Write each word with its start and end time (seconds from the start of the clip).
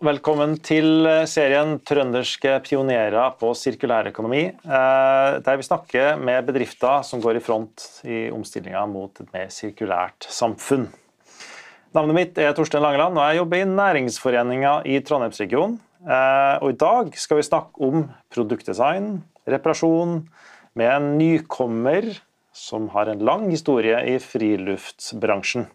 velkommen 0.00 0.54
til 0.64 1.04
serien 1.28 1.74
'Trønderske 1.84 2.54
pionerer 2.64 3.34
på 3.36 3.50
sirkulærøkonomi', 3.52 4.48
eh, 4.64 5.40
der 5.44 5.56
vi 5.56 5.66
snakker 5.66 6.16
med 6.16 6.46
bedrifter 6.46 7.02
som 7.04 7.20
går 7.20 7.36
i 7.36 7.40
front 7.44 8.00
i 8.04 8.30
omstillinga 8.32 8.86
mot 8.86 9.20
et 9.20 9.32
mer 9.32 9.48
sirkulært 9.52 10.24
samfunn. 10.24 10.88
Navnet 11.92 12.14
mitt 12.14 12.38
er 12.38 12.52
Torstein 12.52 12.82
Langeland, 12.82 13.18
og 13.18 13.28
jeg 13.28 13.36
jobber 13.36 13.56
i 13.56 13.64
Næringsforeninga 13.64 14.82
i 14.86 15.00
Trondheimsregionen. 15.00 15.80
Eh, 16.08 16.56
og 16.62 16.70
I 16.70 16.80
dag 16.80 17.12
skal 17.18 17.36
vi 17.36 17.42
snakke 17.42 17.80
om 17.80 18.08
produktdesign, 18.32 19.22
reparasjon, 19.46 20.28
med 20.74 20.96
en 20.96 21.18
nykommer 21.18 22.20
som 22.52 22.88
har 22.88 23.08
en 23.08 23.18
lang 23.18 23.50
historie 23.50 24.00
i 24.14 24.18
friluftsbransjen. 24.18 25.66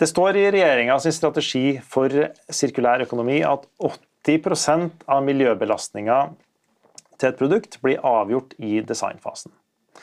Det 0.00 0.08
står 0.08 0.36
i 0.40 0.46
regjeringas 0.48 1.04
strategi 1.12 1.64
for 1.84 2.08
sirkulær 2.48 3.02
økonomi 3.04 3.42
at 3.44 3.66
80% 4.24 5.04
av 5.04 5.26
miljøbelastninga 5.26 6.20
til 7.20 7.28
et 7.28 7.36
produkt 7.36 7.76
blir 7.84 8.00
avgjort 8.00 8.54
i 8.64 8.78
designfasen. 8.80 9.52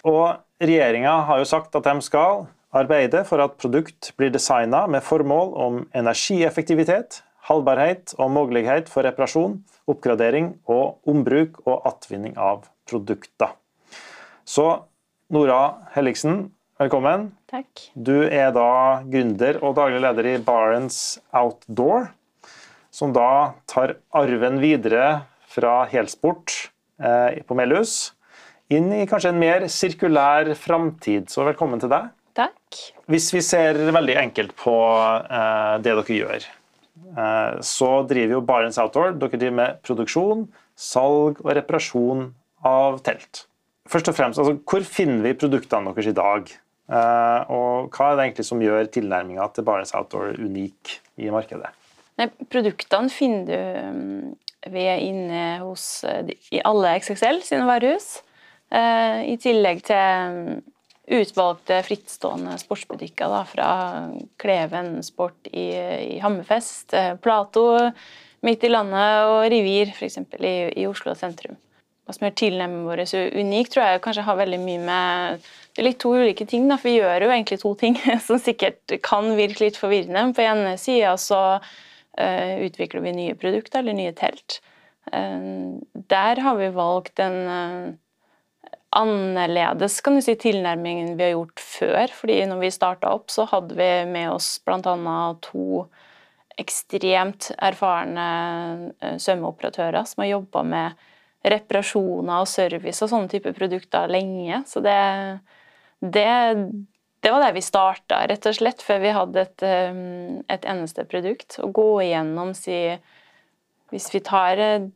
Og 0.05 0.37
Regjeringa 0.61 1.11
har 1.27 1.37
jo 1.37 1.47
sagt 1.49 1.75
at 1.77 1.85
de 1.85 2.01
skal 2.05 2.47
arbeide 2.77 3.23
for 3.25 3.41
at 3.41 3.59
produkt 3.61 4.11
blir 4.17 4.31
designa 4.33 4.83
med 4.89 5.05
formål 5.05 5.51
om 5.65 5.79
energieffektivitet, 5.97 7.21
holdbarhet 7.49 8.15
og 8.17 8.31
mulighet 8.33 8.89
for 8.89 9.05
reparasjon, 9.05 9.59
oppgradering 9.89 10.55
og 10.65 10.97
ombruk 11.09 11.61
og 11.65 11.85
attvinning 11.89 12.33
av 12.37 12.65
produkter. 12.89 13.53
Så 14.45 14.65
Nora 15.33 15.89
Helligsen, 15.93 16.47
velkommen. 16.77 17.31
Takk. 17.49 17.87
Du 17.95 18.15
er 18.23 18.51
da 18.55 19.01
gründer 19.07 19.57
og 19.63 19.75
daglig 19.77 20.01
leder 20.03 20.29
i 20.29 20.35
Barents 20.43 21.17
Outdoor, 21.35 22.11
som 22.93 23.13
da 23.15 23.57
tar 23.69 23.97
arven 24.15 24.59
videre 24.61 25.23
fra 25.49 25.79
helsport 25.89 26.53
eh, 27.01 27.41
på 27.47 27.57
Melhus 27.57 28.13
inn 28.73 28.91
i 28.93 29.05
kanskje 29.07 29.31
en 29.31 29.41
mer 29.41 29.65
sirkulær 29.71 30.51
framtid. 30.59 31.31
Så 31.31 31.45
velkommen 31.47 31.81
til 31.81 31.91
deg. 31.91 32.11
Takk. 32.37 32.79
Hvis 33.09 33.31
vi 33.33 33.41
ser 33.45 33.79
veldig 33.95 34.17
enkelt 34.21 34.53
på 34.59 34.77
eh, 34.77 35.75
det 35.81 35.95
dere 35.97 36.19
gjør, 36.19 36.47
eh, 37.15 37.59
så 37.65 37.91
driver 38.09 38.37
jo 38.37 38.45
Barents 38.45 38.79
Outdoor 38.83 39.15
dere 39.17 39.39
driver 39.39 39.59
med 39.63 39.81
produksjon, 39.87 40.45
salg 40.77 41.41
og 41.41 41.51
reparasjon 41.57 42.27
av 42.67 43.01
telt. 43.05 43.47
Først 43.87 44.09
og 44.11 44.17
fremst, 44.17 44.39
altså, 44.41 44.59
Hvor 44.67 44.83
finner 44.83 45.23
vi 45.23 45.37
produktene 45.39 45.93
deres 45.95 46.11
i 46.11 46.17
dag? 46.17 46.49
Uh, 46.87 47.43
og 47.51 47.89
hva 47.91 48.13
er 48.13 48.15
det 48.15 48.25
egentlig 48.29 48.45
som 48.47 48.61
gjør 48.63 48.87
tilnærminga 48.95 49.49
til 49.51 49.65
Barents 49.67 49.91
Outdoor 49.97 50.37
unik 50.39 50.93
i 51.19 51.31
markedet? 51.33 51.73
Nei, 52.17 52.29
produktene 52.47 53.11
finner 53.11 53.43
du 53.49 54.71
vi 54.71 54.85
er 54.89 55.03
inne 55.03 55.41
hos 55.61 56.05
uh, 56.07 56.23
i 56.51 56.63
alle 56.63 56.95
XXL 57.01 57.43
sine 57.45 57.67
varehus. 57.67 58.21
Uh, 58.71 59.19
I 59.27 59.35
tillegg 59.39 59.83
til 59.87 60.31
um, 60.31 60.63
utvalgte 61.17 61.81
frittstående 61.87 62.55
sportsbutikker 62.59 63.31
da, 63.31 63.43
fra 63.47 63.69
Kleven 64.39 64.97
Sport 65.03 65.51
i, 65.51 65.69
i 66.15 66.17
Hammerfest, 66.23 66.95
Plato 67.23 67.67
midt 68.43 68.63
i 68.67 68.71
landet 68.71 69.29
og 69.31 69.45
Rivir 69.51 69.93
f.eks. 69.93 70.19
I, 70.39 70.55
i 70.75 70.87
Oslo 70.87 71.15
sentrum. 71.15 71.55
Hva 72.07 72.15
som 72.15 72.23
gjør 72.23 72.37
tilnærmingen 72.39 72.87
vår 72.87 73.03
så 73.11 73.25
unik, 73.35 73.73
tror 73.73 73.83
jeg 73.83 74.03
kanskje 74.05 74.23
har 74.23 74.39
veldig 74.39 74.59
mye 74.63 74.83
med 74.87 75.47
det 75.77 75.83
er 75.83 75.91
litt 75.91 75.99
to 76.01 76.09
ulike 76.17 76.45
ting, 76.49 76.63
da, 76.65 76.73
for 76.81 76.89
vi 76.89 76.95
gjør 76.97 77.27
jo 77.27 77.29
egentlig 77.29 77.59
to 77.61 77.71
ting 77.77 77.99
som 78.25 78.39
sikkert 78.41 78.95
kan 79.05 79.27
virke 79.37 79.61
litt 79.61 79.75
forvirrende. 79.77 80.31
På 80.33 80.41
ene 80.41 80.71
sida 80.81 81.11
så 81.21 81.41
uh, 81.61 82.53
utvikler 82.65 83.03
vi 83.03 83.11
nye 83.13 83.35
produkter 83.37 83.83
eller 83.83 83.93
nye 83.93 84.15
telt. 84.17 84.57
Uh, 85.11 85.77
der 86.09 86.41
har 86.41 86.57
vi 86.57 86.71
valgt 86.73 87.21
en 87.21 87.37
uh, 87.45 88.71
annerledes 88.97 89.99
kan 90.01 90.17
du 90.17 90.23
si, 90.25 90.33
tilnærming 90.41 91.03
enn 91.03 91.13
vi 91.19 91.27
har 91.27 91.35
gjort 91.35 91.61
før. 91.61 92.15
fordi 92.23 92.39
når 92.49 92.63
vi 92.63 92.73
starta 92.73 93.11
opp, 93.13 93.29
så 93.29 93.45
hadde 93.51 93.77
vi 93.77 93.91
med 94.09 94.31
oss 94.31 94.55
bl.a. 94.65 95.19
to 95.45 95.83
ekstremt 96.57 97.51
erfarne 97.61 98.25
svømmeoperatører 99.21 100.09
som 100.09 100.23
har 100.23 100.31
jobba 100.31 100.65
med 100.65 101.05
reparasjoner 101.45 102.41
og 102.41 102.49
service 102.49 103.03
og 103.03 103.11
sånne 103.11 103.31
type 103.31 103.53
produkter 103.55 104.09
lenge. 104.11 104.63
Så 104.67 104.81
det 104.83 104.97
det, 105.99 106.55
det 107.19 107.31
var 107.31 107.41
der 107.41 107.55
vi 107.55 107.63
starta, 107.65 108.21
rett 108.29 108.45
og 108.45 108.57
slett, 108.57 108.83
før 108.85 109.01
vi 109.01 109.13
hadde 109.15 109.43
et, 109.43 109.65
um, 109.65 110.41
et 110.51 110.67
eneste 110.69 111.07
produkt. 111.09 111.57
Å 111.63 111.69
gå 111.73 111.89
igjennom, 112.05 112.53
si 112.57 112.97
Hvis 113.87 114.09
vi 114.11 114.19
tar 114.19 114.59
eh, 114.59 114.89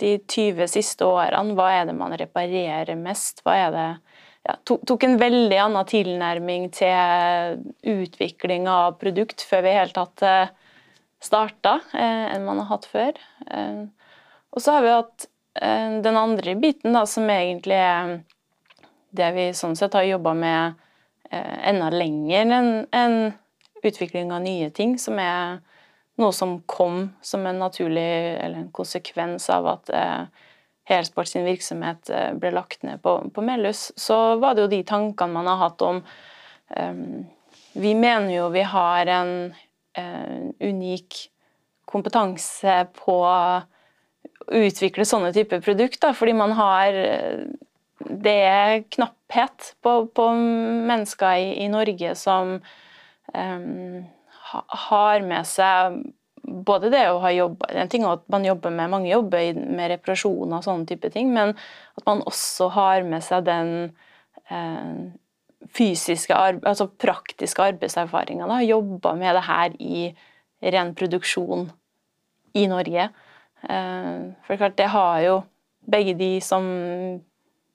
de 0.00 0.14
20 0.24 0.70
siste 0.72 1.04
årene, 1.04 1.52
hva 1.52 1.66
er 1.76 1.82
det 1.84 1.94
man 1.98 2.14
reparerer 2.16 2.96
mest? 2.96 3.42
Hva 3.44 3.56
er 3.60 3.74
det 3.74 3.88
ja, 4.48 4.54
tok 4.64 5.04
en 5.04 5.18
veldig 5.20 5.58
annen 5.60 5.84
tilnærming 5.84 6.70
til 6.72 7.60
utvikling 7.84 8.64
av 8.72 8.96
produkt 9.02 9.44
før 9.44 9.66
vi 9.66 9.74
i 9.74 9.76
hele 9.76 9.92
tatt 9.92 10.24
eh, 10.24 10.54
starta, 11.20 11.74
eh, 11.92 12.24
enn 12.32 12.46
man 12.46 12.62
har 12.62 12.70
hatt 12.70 12.88
før. 12.88 13.20
Og 14.48 14.62
så 14.64 14.78
har 14.78 14.86
vi 14.86 14.94
hatt 14.94 15.28
den 15.58 16.16
andre 16.16 16.54
biten, 16.54 16.92
da, 16.94 17.02
som 17.08 17.26
egentlig 17.30 17.78
er 17.82 18.12
det 19.10 19.30
vi 19.34 19.46
sånn 19.56 19.76
sett 19.78 19.96
har 19.96 20.06
jobba 20.06 20.34
med 20.36 20.78
eh, 21.30 21.56
enda 21.70 21.90
lenger 21.90 22.52
enn 22.58 22.72
en 22.92 23.16
utvikling 23.82 24.32
av 24.34 24.42
nye 24.44 24.70
ting, 24.74 24.96
som 25.00 25.18
er 25.22 25.60
noe 26.18 26.34
som 26.34 26.58
kom 26.66 27.08
som 27.22 27.46
en 27.46 27.60
naturlig 27.62 28.08
eller 28.42 28.64
en 28.64 28.72
konsekvens 28.74 29.48
av 29.54 29.72
at 29.76 29.94
eh, 29.94 30.44
Helsport 30.88 31.28
sin 31.28 31.44
virksomhet 31.44 32.08
eh, 32.10 32.30
ble 32.40 32.48
lagt 32.56 32.82
ned 32.86 33.02
på, 33.04 33.18
på 33.34 33.44
Melhus, 33.44 33.90
så 33.96 34.38
var 34.40 34.56
det 34.56 34.64
jo 34.64 34.70
de 34.72 34.82
tankene 34.88 35.34
man 35.34 35.50
har 35.50 35.60
hatt 35.60 35.84
om 35.84 36.00
eh, 36.72 37.02
Vi 37.78 37.92
mener 37.94 38.32
jo 38.32 38.46
vi 38.50 38.62
har 38.66 39.06
en 39.12 39.32
uh, 39.98 40.38
unik 40.58 41.18
kompetanse 41.86 42.72
på 42.96 43.14
å 43.22 43.60
utvikle 44.54 45.04
sånne 45.08 45.32
typer 45.36 45.60
produkter, 45.64 46.14
fordi 46.16 46.34
man 46.36 46.54
har 46.56 46.96
det 48.08 48.36
er 48.46 48.84
knapphet 48.94 49.72
på, 49.82 49.94
på 50.14 50.28
mennesker 50.88 51.40
i, 51.42 51.48
i, 51.64 51.66
Norge 51.72 52.14
som 52.18 52.58
um, 53.34 54.04
ha, 54.52 54.62
har 54.88 55.26
med 55.26 55.48
seg 55.48 55.98
både 56.48 56.92
det 56.94 57.04
å 57.10 57.18
ha 57.20 57.32
jobb 57.34 57.64
En 57.68 57.90
ting 57.90 58.04
er 58.06 58.16
at 58.16 58.24
man 58.32 58.46
jobber 58.46 58.72
med 58.72 58.92
mange 58.92 59.10
jobber 59.10 59.58
med 59.58 59.92
reparasjon 59.92 60.54
og 60.54 60.64
sånne 60.64 60.88
type 60.88 61.10
ting, 61.12 61.32
men 61.34 61.52
at 61.98 62.06
man 62.06 62.22
også 62.28 62.70
har 62.72 63.04
med 63.04 63.24
seg 63.26 63.44
den 63.48 63.72
eh, 64.48 65.10
fysiske, 65.74 66.32
altså 66.32 66.88
praktiske 67.02 67.66
arbeidserfaringa. 67.74 68.48
Jobba 68.64 69.12
med 69.18 69.36
det 69.36 69.44
her 69.44 69.76
i 69.82 70.08
ren 70.72 70.94
produksjon 70.96 71.68
i 72.56 72.64
Norge. 72.70 73.10
Eh, 73.62 74.28
for 74.46 74.60
klart, 74.60 74.76
det 74.78 74.90
har 74.92 75.22
jo 75.24 75.38
begge 75.88 76.14
de 76.18 76.36
som 76.44 76.64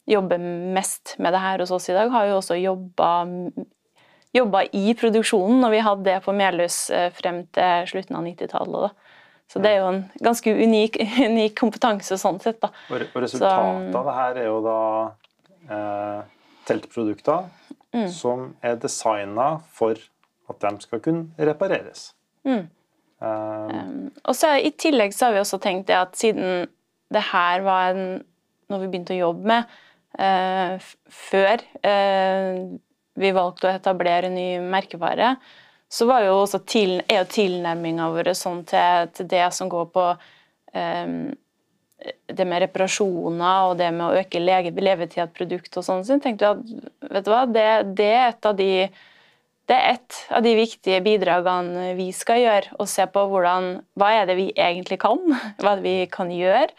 jobber 0.10 0.42
mest 0.76 1.16
med 1.18 1.34
det 1.34 1.42
her 1.44 1.64
hos 1.64 1.72
oss 1.72 1.90
i 1.90 1.96
dag, 1.96 2.12
har 2.12 2.28
jo 2.28 2.40
også 2.40 2.60
jobba 2.60 3.12
i 4.76 4.86
produksjonen 5.00 5.64
når 5.64 5.74
vi 5.74 5.86
hadde 5.88 6.08
det 6.10 6.20
på 6.26 6.36
Melhus 6.36 6.78
eh, 6.92 7.10
frem 7.16 7.46
til 7.56 7.90
slutten 7.94 8.20
av 8.20 8.28
90-tallet. 8.28 9.00
Så 9.52 9.60
det 9.62 9.70
er 9.70 9.84
jo 9.84 9.90
en 9.92 10.04
ganske 10.24 10.50
unik, 10.50 10.98
unik 11.30 11.56
kompetanse 11.60 12.18
sånn 12.20 12.40
sett. 12.44 12.60
Da. 12.64 12.72
Og 12.90 13.00
resultatet 13.00 13.38
Så, 13.38 14.00
av 14.00 14.08
det 14.08 14.16
her 14.18 14.34
er 14.42 14.48
jo 14.50 14.58
da 14.66 14.80
eh, 15.70 16.20
teltprodukter 16.68 17.46
mm. 17.94 18.08
som 18.12 18.50
er 18.66 18.80
designa 18.82 19.50
for 19.72 20.00
at 20.50 20.64
de 20.64 20.72
skal 20.84 21.04
kunne 21.04 21.48
repareres. 21.52 22.12
Mm. 22.48 22.66
Um, 23.24 24.12
og 24.28 24.36
så 24.36 24.58
I 24.60 24.74
tillegg 24.76 25.16
så 25.16 25.30
har 25.30 25.38
vi 25.38 25.44
også 25.44 25.62
tenkt 25.64 25.88
det 25.88 25.96
at 25.96 26.18
siden 26.20 26.68
det 27.14 27.24
her 27.30 27.64
var 27.64 27.94
en, 27.94 28.22
noe 28.70 28.82
vi 28.82 28.90
begynte 28.92 29.16
å 29.16 29.22
jobbe 29.22 29.52
med, 29.52 29.74
Eh, 30.14 30.74
før 31.10 31.62
uh, 31.82 32.58
vi 33.18 33.30
valgte 33.34 33.66
å 33.66 33.74
etablere 33.74 34.30
ny 34.30 34.60
merkevare, 34.62 35.36
så 35.90 36.06
var 36.10 36.26
jo 36.28 36.36
også 36.44 36.60
til, 36.70 37.00
er 37.08 37.24
jo 37.24 37.32
tilnærminga 37.34 38.12
vår 38.14 38.30
sånn 38.38 38.62
til, 38.70 39.10
til, 39.18 39.30
det 39.32 39.48
som 39.58 39.72
går 39.74 39.88
på 39.94 40.06
um, 40.14 41.18
det 42.30 42.46
med 42.50 42.62
reparasjoner 42.66 43.72
og 43.72 43.78
det 43.80 43.90
med 43.96 44.06
å 44.06 44.22
øke 44.22 44.42
levetid 44.42 45.22
av 45.24 45.34
produkt 45.34 45.78
og 45.80 45.86
sånn, 45.86 46.06
så 46.06 46.20
tenkte 46.22 46.52
vi 46.52 46.78
at 46.78 47.12
vet 47.16 47.26
du 47.26 47.32
hva, 47.34 47.44
det, 47.50 47.68
det, 47.98 48.10
er 48.14 48.26
et 48.28 48.50
av 48.50 48.58
de 48.58 48.72
det 49.72 49.76
er 49.76 49.94
et 49.96 50.18
av 50.36 50.44
de 50.44 50.56
viktige 50.58 51.00
bidragene 51.06 51.94
vi 51.96 52.10
skal 52.16 52.42
gjøre. 52.42 52.74
Å 52.80 52.88
se 52.90 53.06
på 53.12 53.24
hvordan, 53.32 53.78
hva 54.00 54.10
er 54.18 54.28
det 54.28 54.36
vi 54.40 54.50
egentlig 54.52 55.00
kan, 55.04 55.22
hva 55.62 55.76
er 55.76 55.80
det 55.80 55.88
vi 55.88 56.10
kan 56.12 56.32
gjøre. 56.34 56.72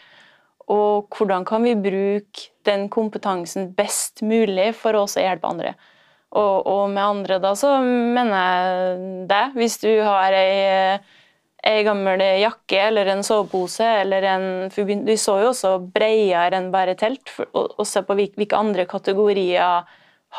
Og 0.75 1.13
hvordan 1.13 1.45
kan 1.49 1.65
vi 1.65 1.75
bruke 1.77 2.51
den 2.65 2.89
kompetansen 2.93 3.73
best 3.77 4.23
mulig 4.25 4.71
for 4.79 4.97
oss 4.97 5.19
å 5.21 5.25
hjelpe 5.25 5.49
andre. 5.49 5.75
Og, 6.35 6.67
og, 6.67 6.89
med 6.91 7.05
andre 7.05 7.39
da 7.39 7.53
så 7.59 7.77
mener 7.85 8.33
jeg 8.35 9.27
det. 9.31 9.43
Hvis 9.55 9.77
du 9.85 9.91
har 10.03 10.35
ei, 10.35 10.97
ei 11.63 11.85
gammel 11.87 12.25
jakke 12.41 12.81
eller 12.89 13.13
en 13.13 13.23
sovepose 13.27 13.87
eller 14.01 14.27
en 14.33 14.49
Vi 14.75 15.17
så 15.21 15.39
jo 15.45 15.53
også 15.53 15.77
bredere 15.95 16.59
enn 16.59 16.73
bare 16.75 16.97
telt, 16.99 17.31
og, 17.53 17.77
og 17.79 17.87
se 17.87 18.03
på 18.03 18.17
hvilke 18.19 18.59
andre 18.59 18.89
kategorier 18.91 19.87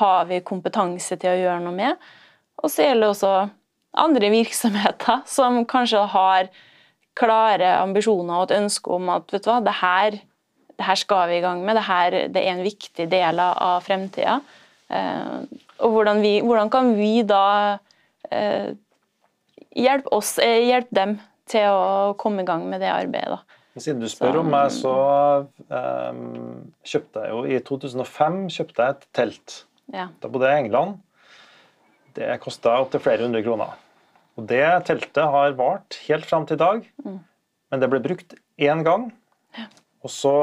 har 0.01 0.27
vi 0.27 0.43
kompetanse 0.43 1.15
til 1.15 1.31
å 1.31 1.39
gjøre 1.39 1.63
noe 1.63 1.77
med. 1.77 2.07
Og 2.63 2.71
så 2.71 2.87
gjelder 2.87 3.07
det 3.07 3.11
også 3.13 3.33
andre 4.05 4.31
virksomheter 4.33 5.23
som 5.37 5.63
kanskje 5.69 6.05
har 6.13 6.49
klare 7.15 7.77
ambisjoner 7.79 8.41
og 8.41 8.49
et 8.49 8.57
ønske 8.59 8.91
om 8.91 9.11
at 9.13 9.29
vet 9.31 9.45
du 9.45 9.51
hva, 9.51 9.61
det 9.63 9.75
her, 9.79 10.17
det 10.75 10.87
her 10.87 10.99
skal 10.99 11.29
vi 11.31 11.39
i 11.39 11.43
gang 11.45 11.63
med, 11.63 11.77
det, 11.79 11.85
her, 11.87 12.17
det 12.31 12.41
er 12.41 12.55
en 12.57 12.65
viktig 12.65 13.07
del 13.11 13.39
av 13.43 13.85
fremtida. 13.85 14.41
Eh, 14.91 15.37
og 15.79 15.95
hvordan, 15.95 16.19
vi, 16.23 16.39
hvordan, 16.43 16.71
kan 16.71 16.91
vi 16.97 17.13
da 17.27 17.45
eh, 18.31 18.75
hjelpe 19.75 20.11
oss, 20.15 20.35
eh, 20.43 20.67
hjelpe 20.67 20.95
dem 20.95 21.15
til 21.49 21.71
å 21.71 22.15
komme 22.19 22.43
i 22.43 22.49
gang 22.49 22.67
med 22.67 22.83
det 22.83 22.91
arbeidet? 22.91 23.39
da. 23.39 23.61
Siden 23.75 23.99
du 23.99 24.07
spør 24.07 24.39
om 24.39 24.47
meg, 24.53 24.69
så 24.71 24.91
um, 25.67 26.61
kjøpte 26.87 27.25
jeg 27.25 27.33
jo 27.33 27.41
i 27.43 27.57
2005 27.67 28.37
kjøpte 28.55 28.85
jeg 28.85 28.95
et 28.95 29.07
telt. 29.17 29.55
Ja. 29.91 30.05
Da 30.23 30.29
bodde 30.31 30.47
jeg 30.47 30.61
i 30.61 30.63
England. 30.63 31.01
Det 32.15 32.37
kosta 32.43 32.77
opptil 32.79 33.03
flere 33.03 33.25
hundre 33.27 33.43
kroner. 33.45 33.75
Og 34.35 34.47
Det 34.49 34.63
teltet 34.87 35.31
har 35.31 35.55
vart 35.55 35.99
helt 36.07 36.27
fram 36.27 36.45
til 36.47 36.57
i 36.57 36.63
dag, 36.63 36.87
mm. 37.05 37.19
men 37.71 37.81
det 37.81 37.89
ble 37.91 38.01
brukt 38.03 38.35
én 38.59 38.83
gang. 38.87 39.09
Ja. 39.55 39.67
Og 40.03 40.11
så 40.11 40.35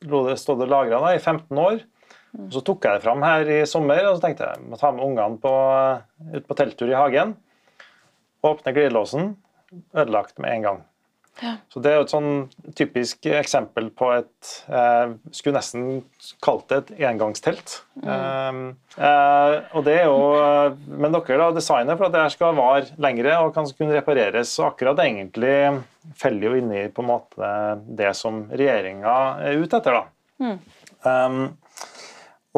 det, 0.00 0.36
stod 0.40 0.60
det 0.62 0.70
lagra 0.70 1.14
i 1.14 1.18
15 1.18 1.58
år. 1.58 1.82
Mm. 2.30 2.46
Og 2.46 2.52
Så 2.54 2.62
tok 2.66 2.86
jeg 2.86 2.98
det 2.98 3.04
fram 3.06 3.22
her 3.26 3.48
i 3.50 3.60
sommer 3.66 4.04
og 4.06 4.16
så 4.16 4.26
tenkte 4.26 4.50
jeg 4.50 4.66
må 4.66 4.78
ta 4.78 4.92
med 4.94 5.06
ungene 5.06 5.38
på, 5.42 5.54
ut 6.36 6.46
på 6.46 6.58
telttur 6.58 6.90
i 6.90 6.98
hagen. 6.98 7.34
Åpne 8.46 8.72
glidelåsen, 8.72 9.34
ødelagt 9.94 10.38
med 10.38 10.54
en 10.54 10.66
gang. 10.68 10.84
Ja. 11.40 11.54
Så 11.72 11.80
Det 11.80 11.90
er 11.90 11.98
jo 11.98 12.06
et 12.06 12.12
sånn 12.12 12.32
typisk 12.76 13.26
eksempel 13.32 13.88
på 13.96 14.10
et 14.12 14.50
eh, 14.68 15.14
Skulle 15.32 15.56
nesten 15.56 16.02
kalt 16.44 16.66
det 16.68 16.80
et 16.80 16.90
engangstelt. 17.10 17.78
Mm. 18.02 18.10
Eh, 18.10 19.06
eh, 19.08 19.54
og 19.76 19.86
det 19.86 19.96
er 20.02 20.10
jo, 20.10 20.18
Men 20.86 21.16
dere 21.16 21.40
da 21.40 21.50
designer 21.56 21.96
for 21.96 22.08
at 22.08 22.16
det 22.16 22.24
her 22.24 22.34
skal 22.34 22.58
vare 22.58 23.00
lengre 23.00 23.38
og 23.44 23.54
kan 23.56 23.68
kunne 23.78 23.96
repareres. 23.96 24.52
Og 24.60 24.72
akkurat 24.72 25.04
egentlig 25.06 25.56
feller 26.20 26.50
jo 26.50 26.60
inni 26.60 26.84
på 26.92 27.04
en 27.04 27.10
måte 27.10 27.54
det 28.00 28.12
som 28.18 28.44
regjeringa 28.50 29.16
er 29.46 29.64
ute 29.64 29.80
etter. 29.80 30.00
da. 30.00 30.04
Mm. 30.40 30.60
Um, 31.00 31.42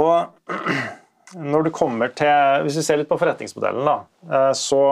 og 0.01 0.27
når 1.53 1.63
du 1.67 1.71
kommer 1.75 2.13
til, 2.17 2.63
Hvis 2.65 2.79
vi 2.81 2.85
ser 2.87 3.01
litt 3.01 3.11
på 3.11 3.19
forretningsmodellen, 3.21 3.85
da, 3.87 3.97
eh, 4.31 4.53
så 4.57 4.83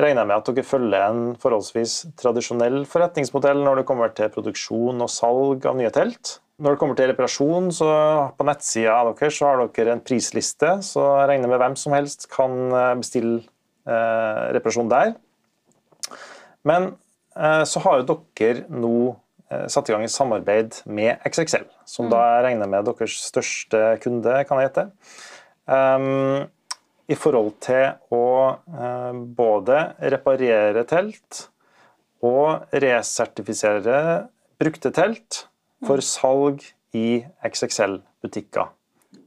regner 0.00 0.22
jeg 0.22 0.28
med 0.30 0.38
at 0.38 0.48
dere 0.48 0.64
følger 0.64 1.02
en 1.04 1.24
forholdsvis 1.40 1.96
tradisjonell 2.20 2.82
forretningsmodell 2.88 3.60
når 3.60 3.80
det 3.80 3.88
kommer 3.88 4.12
til 4.16 4.32
produksjon 4.32 5.04
og 5.04 5.10
salg 5.12 5.66
av 5.68 5.76
nye 5.78 5.92
telt. 5.92 6.38
Når 6.62 6.74
det 6.74 6.80
kommer 6.80 6.96
til 6.96 7.10
reparasjon, 7.10 7.70
så 7.74 7.88
på 8.38 8.46
nettsida 8.46 9.00
deres 9.08 9.36
så 9.38 9.48
har 9.48 9.64
dere 9.66 9.96
en 9.96 10.04
prisliste, 10.04 10.76
så 10.86 11.06
jeg 11.20 11.28
regner 11.32 11.50
med 11.50 11.60
hvem 11.60 11.76
som 11.80 11.96
helst 11.96 12.28
kan 12.32 12.54
eh, 12.70 12.94
bestille 13.00 13.42
eh, 13.88 14.44
reparasjon 14.56 14.92
der. 14.92 15.16
Men 16.68 16.92
eh, 17.36 17.64
så 17.68 17.82
har 17.82 18.00
jo 18.00 18.18
dere 18.38 18.64
nå 18.70 18.94
eh, 19.50 19.66
satt 19.72 19.90
i 19.90 19.96
gang 19.96 20.06
et 20.06 20.14
samarbeid 20.14 20.82
med 20.86 21.24
XXL, 21.28 21.66
som 21.88 22.08
mm. 22.08 22.14
da 22.14 22.24
regner 22.46 22.70
med 22.70 22.88
deres 22.88 23.18
største 23.26 23.84
kunde, 24.04 24.38
kan 24.46 24.60
jeg 24.60 24.70
gjette. 24.70 24.88
Um, 25.66 26.48
i 27.10 27.16
forhold 27.18 27.56
til 27.62 28.14
å 28.14 28.26
eh, 28.52 29.16
både 29.38 29.78
reparere 30.12 30.84
telt 30.88 31.46
og 32.22 32.76
resertifisere 32.82 33.96
brukte 34.62 34.92
telt 34.94 35.46
for 35.82 35.98
mm. 35.98 36.06
salg 36.06 36.68
i 36.94 37.24
XXL-butikker. 37.42 38.70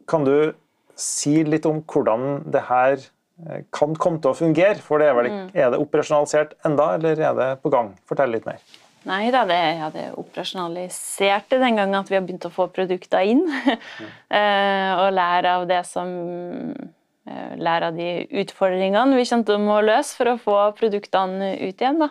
Kan 0.08 0.28
du 0.28 0.54
si 0.96 1.42
litt 1.44 1.68
om 1.68 1.82
hvordan 1.84 2.46
det 2.54 2.64
her 2.70 2.96
eh, 2.96 3.68
kan 3.76 3.98
komme 4.00 4.24
til 4.24 4.32
å 4.32 4.40
fungere? 4.40 4.80
For 4.80 5.04
det 5.04 5.12
er, 5.12 5.20
vel, 5.20 5.32
mm. 5.34 5.46
er 5.52 5.76
det 5.76 5.84
operasjonalisert 5.84 6.58
enda, 6.68 6.94
eller 6.96 7.20
er 7.20 7.38
det 7.38 7.52
på 7.66 7.74
gang? 7.74 7.94
Fortell 8.08 8.32
litt 8.38 8.48
mer. 8.48 8.64
Nei 9.06 9.28
da, 9.30 9.44
det, 9.46 9.60
ja, 9.78 9.92
det 9.94 10.08
operasjonaliserte 10.18 11.60
den 11.62 11.76
gangen 11.78 12.00
at 12.00 12.08
vi 12.10 12.16
har 12.18 12.24
begynt 12.26 12.48
å 12.48 12.54
få 12.54 12.72
produkter 12.74 13.28
inn. 13.28 13.44
Mm. 13.46 14.14
og 15.04 15.10
lære 15.14 15.58
av 15.60 15.68
det 15.70 15.84
som 15.86 16.08
Eh, 16.16 17.05
lære 17.26 17.90
av 17.90 17.98
de 17.98 18.10
utfordringene 18.42 19.18
vi 19.18 19.26
kjente 19.26 19.56
om 19.58 19.70
å 19.74 19.82
løse 19.82 20.14
for 20.18 20.30
å 20.30 20.40
få 20.42 20.58
produktene 20.78 21.56
ut 21.64 21.82
igjen. 21.82 22.02
Da. 22.04 22.10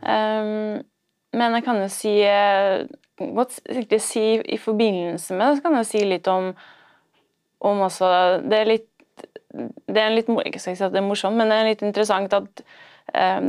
Um, 0.00 0.80
men 1.36 1.54
jeg 1.54 1.66
kan 1.66 1.78
jo 1.78 1.88
si, 1.92 2.14
godt 3.20 3.58
godt 3.62 3.96
si 4.02 4.24
I 4.40 4.56
forbindelse 4.58 5.36
med 5.36 5.44
det 5.44 5.58
så 5.58 5.64
kan 5.66 5.76
jeg 5.78 5.88
si 5.90 6.00
litt 6.08 6.26
om, 6.32 6.48
om 7.68 7.82
også 7.84 8.08
Det 8.48 8.56
er 8.56 8.70
litt 8.72 8.86
det 9.50 9.98
er 9.98 10.14
litt, 10.14 10.30
ikke 10.30 10.62
skal 10.62 10.76
si 10.78 10.84
at 10.86 10.94
det 10.94 11.00
er 11.00 11.06
morsomt, 11.06 11.36
men 11.36 11.50
det 11.50 11.56
er 11.58 11.66
litt 11.66 11.80
interessant 11.82 12.32
at 12.36 12.60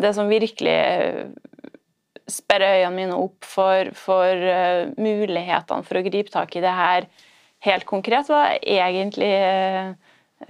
det 0.01 0.09
som 0.17 0.29
virkelig 0.29 0.73
sperrer 2.25 2.79
øynene 2.79 2.95
mine 2.95 3.17
opp 3.21 3.45
for, 3.45 3.91
for 3.93 4.41
mulighetene 4.97 5.85
for 5.85 5.99
å 5.99 6.03
gripe 6.07 6.33
tak 6.33 6.57
i 6.57 6.63
det 6.65 6.73
her 6.73 7.05
helt 7.67 7.85
konkret, 7.85 8.33
var 8.33 8.57
egentlig 8.65 9.29
Eh, 9.29 9.93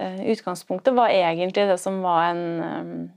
utgangspunktet 0.00 0.94
var 0.94 1.12
egentlig 1.12 1.66
det 1.68 1.78
som 1.80 2.00
var 2.04 2.30
en, 2.30 3.10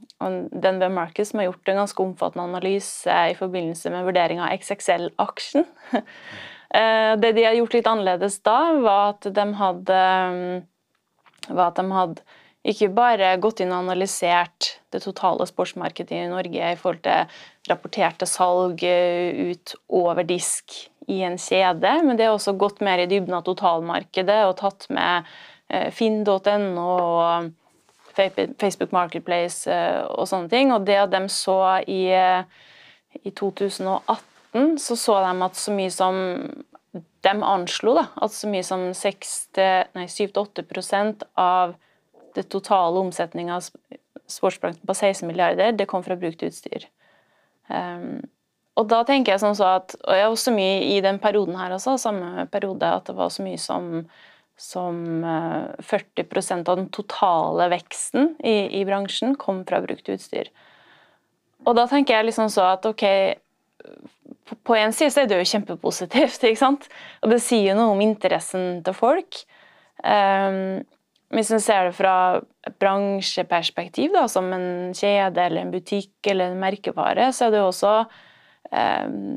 den 0.52 0.80
ved 0.82 0.92
Marcus 0.92 1.32
som 1.32 1.40
har 1.40 1.50
gjort 1.50 1.72
en 1.72 1.82
ganske 1.84 2.04
omfattende 2.04 2.48
analyse 2.50 3.16
i 3.32 3.38
forbindelse 3.38 3.92
med 3.94 4.08
vurdering 4.10 4.44
av 4.44 4.54
XXL-aksjen. 4.60 5.66
Eh, 6.76 7.14
det 7.22 7.30
de 7.38 7.44
har 7.46 7.54
gjort 7.56 7.76
litt 7.78 7.88
annerledes 7.88 8.40
da, 8.44 8.58
var 8.84 9.14
at 9.14 9.28
de 9.32 9.44
hadde, 9.56 10.00
at 11.54 11.78
de 11.78 11.86
hadde 11.94 12.24
ikke 12.68 12.90
bare 12.98 13.30
gått 13.40 13.62
inn 13.64 13.72
og 13.72 13.86
analysert 13.86 14.72
det 14.92 15.04
totale 15.06 15.46
sportsmarkedet 15.48 16.18
i 16.18 16.28
Norge 16.34 16.74
i 16.74 16.76
forhold 16.82 17.04
til 17.06 17.70
rapporterte 17.70 18.28
salg 18.28 18.82
ut 18.82 19.76
over 19.88 20.28
disk 20.28 20.76
i 21.08 21.22
en 21.24 21.38
kjede, 21.40 21.94
men 22.04 22.18
det 22.18 22.28
har 22.28 22.36
også 22.36 22.58
gått 22.60 22.84
mer 22.84 23.06
i 23.06 23.08
dybden 23.08 23.38
av 23.38 23.46
totalmarkedet 23.48 24.42
og 24.50 24.58
tatt 24.60 24.90
med 24.90 25.30
Eh, 25.30 25.55
finn.no 25.96 26.86
og 26.86 27.54
Facebook 28.16 28.94
Marketplace 28.96 29.68
eh, 29.72 30.04
og 30.08 30.28
sånne 30.30 30.50
ting. 30.52 30.74
Og 30.74 30.86
det 30.88 31.12
de 31.12 31.30
så 31.32 31.82
i, 31.88 32.12
i 33.22 33.32
2018, 33.32 34.80
så 34.80 34.96
så 34.96 35.20
de 35.26 35.44
at 35.50 35.56
så 35.60 35.72
mye 35.76 35.92
som 35.92 36.16
De 36.96 37.32
anslo 37.44 37.94
da, 37.98 38.06
at 38.24 38.32
så 38.32 38.48
mye 38.48 38.64
som 38.64 38.94
7-8% 38.94 41.24
av 41.42 41.74
det 42.36 42.44
totale 42.54 43.00
omsetninga 43.02 43.56
av 43.58 43.64
sportsbransjen 44.30 44.88
på 44.88 44.94
16 44.94 45.28
milliarder, 45.28 45.72
det 45.74 45.86
kom 45.90 46.04
fra 46.06 46.16
brukt 46.16 46.44
utstyr. 46.46 46.86
Um, 47.68 48.22
og 48.78 48.88
da 48.92 49.04
tenker 49.08 49.32
jeg 49.34 49.42
sånn 49.42 49.56
så 49.58 49.66
at 49.80 49.96
Og 49.98 50.14
jeg 50.14 50.30
var 50.30 50.36
så 50.38 50.52
mye 50.54 50.84
i 50.86 51.02
den 51.02 51.18
perioden 51.24 51.56
her 51.58 51.74
også, 51.74 51.98
samme 51.98 52.46
periode, 52.54 52.86
at 52.86 53.06
det 53.10 53.16
var 53.18 53.30
så 53.34 53.42
mye 53.46 53.58
som 53.62 54.06
som 54.58 55.24
40 55.80 56.24
eh, 56.24 56.62
av 56.66 56.78
den 56.78 56.88
totale 56.90 57.68
veksten 57.74 58.36
i, 58.40 58.80
i, 58.80 58.86
bransjen 58.88 59.36
kom 59.40 59.64
fra 59.68 59.82
brukt 59.84 60.10
utstyr. 60.10 60.52
Og 61.66 61.76
da 61.76 61.88
tenker 61.92 62.18
jeg 62.18 62.30
liksom 62.30 62.52
så 62.54 62.70
at 62.76 62.86
ok, 62.88 63.06
på 64.66 64.76
en 64.78 64.94
side 64.96 65.12
så 65.14 65.24
er 65.24 65.30
det 65.30 65.40
jo 65.42 65.52
kjempepositivt, 65.56 66.44
ikke 66.48 66.62
sant? 66.62 66.90
Og 67.24 67.34
det 67.34 67.42
sier 67.44 67.74
jo 67.74 67.80
noe 67.80 67.96
om 67.96 68.04
interessen 68.06 68.84
til 68.86 68.96
folk. 68.98 69.42
Um, 70.04 70.84
hvis 71.36 71.50
en 71.52 71.64
ser 71.64 71.90
det 71.90 71.96
fra 71.98 72.16
et 72.68 72.76
bransjeperspektiv, 72.80 74.14
da, 74.16 74.28
som 74.32 74.48
en 74.56 74.94
kjede 74.96 75.42
eller 75.42 75.66
en 75.66 75.74
butikk 75.74 76.30
eller 76.32 76.54
en 76.54 76.62
merkevare, 76.62 77.32
så 77.36 77.48
er 77.48 77.56
det 77.56 77.64
jo 77.64 77.72
også 77.72 77.96
um, 78.70 79.36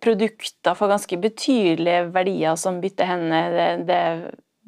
produkter 0.00 0.76
for 0.78 0.90
ganske 0.90 1.16
betydelige 1.20 2.06
verdier 2.14 2.56
som 2.60 2.80
bytter 2.82 3.08
henne. 3.08 3.40
Det, 3.54 3.68
det 3.88 4.00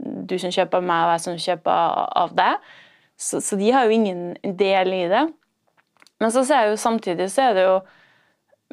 du 0.03 0.39
som 0.41 0.53
kjøper 0.53 0.83
meg, 0.85 1.05
og 1.07 1.13
jeg 1.15 1.25
som 1.27 1.43
kjøper 1.47 2.01
av 2.23 2.35
deg. 2.37 2.73
Så, 3.19 3.43
så, 3.45 3.59
de 3.61 3.71
har 3.75 3.87
jo 3.87 3.97
ingen 3.97 4.57
del 4.59 4.95
i 4.97 5.05
det. 5.11 5.27
Men 6.23 6.35
så 6.35 6.45
ser 6.47 6.65
jeg 6.65 6.73
jo 6.73 6.81
samtidig 6.81 7.29
så 7.33 7.49
er 7.49 7.57
det 7.57 7.67
jo 7.67 7.77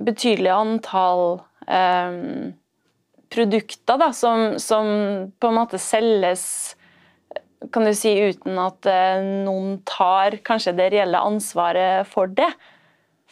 betydelig 0.05 0.51
antall 0.53 1.23
um, 1.67 2.51
produkter 3.33 3.99
da, 3.99 4.09
som, 4.15 4.57
som, 4.61 4.89
på 5.37 5.49
en 5.49 5.57
måte 5.57 5.81
selges 5.81 6.45
kan 7.75 7.83
du 7.83 7.91
si, 7.97 8.13
uten 8.31 8.55
at 8.61 8.87
uh, 8.87 9.19
noen 9.43 9.81
tar 9.89 10.39
kanskje 10.47 10.77
det 10.77 10.91
reelle 10.93 11.19
ansvaret 11.19 12.07
for 12.09 12.31
det. 12.31 12.49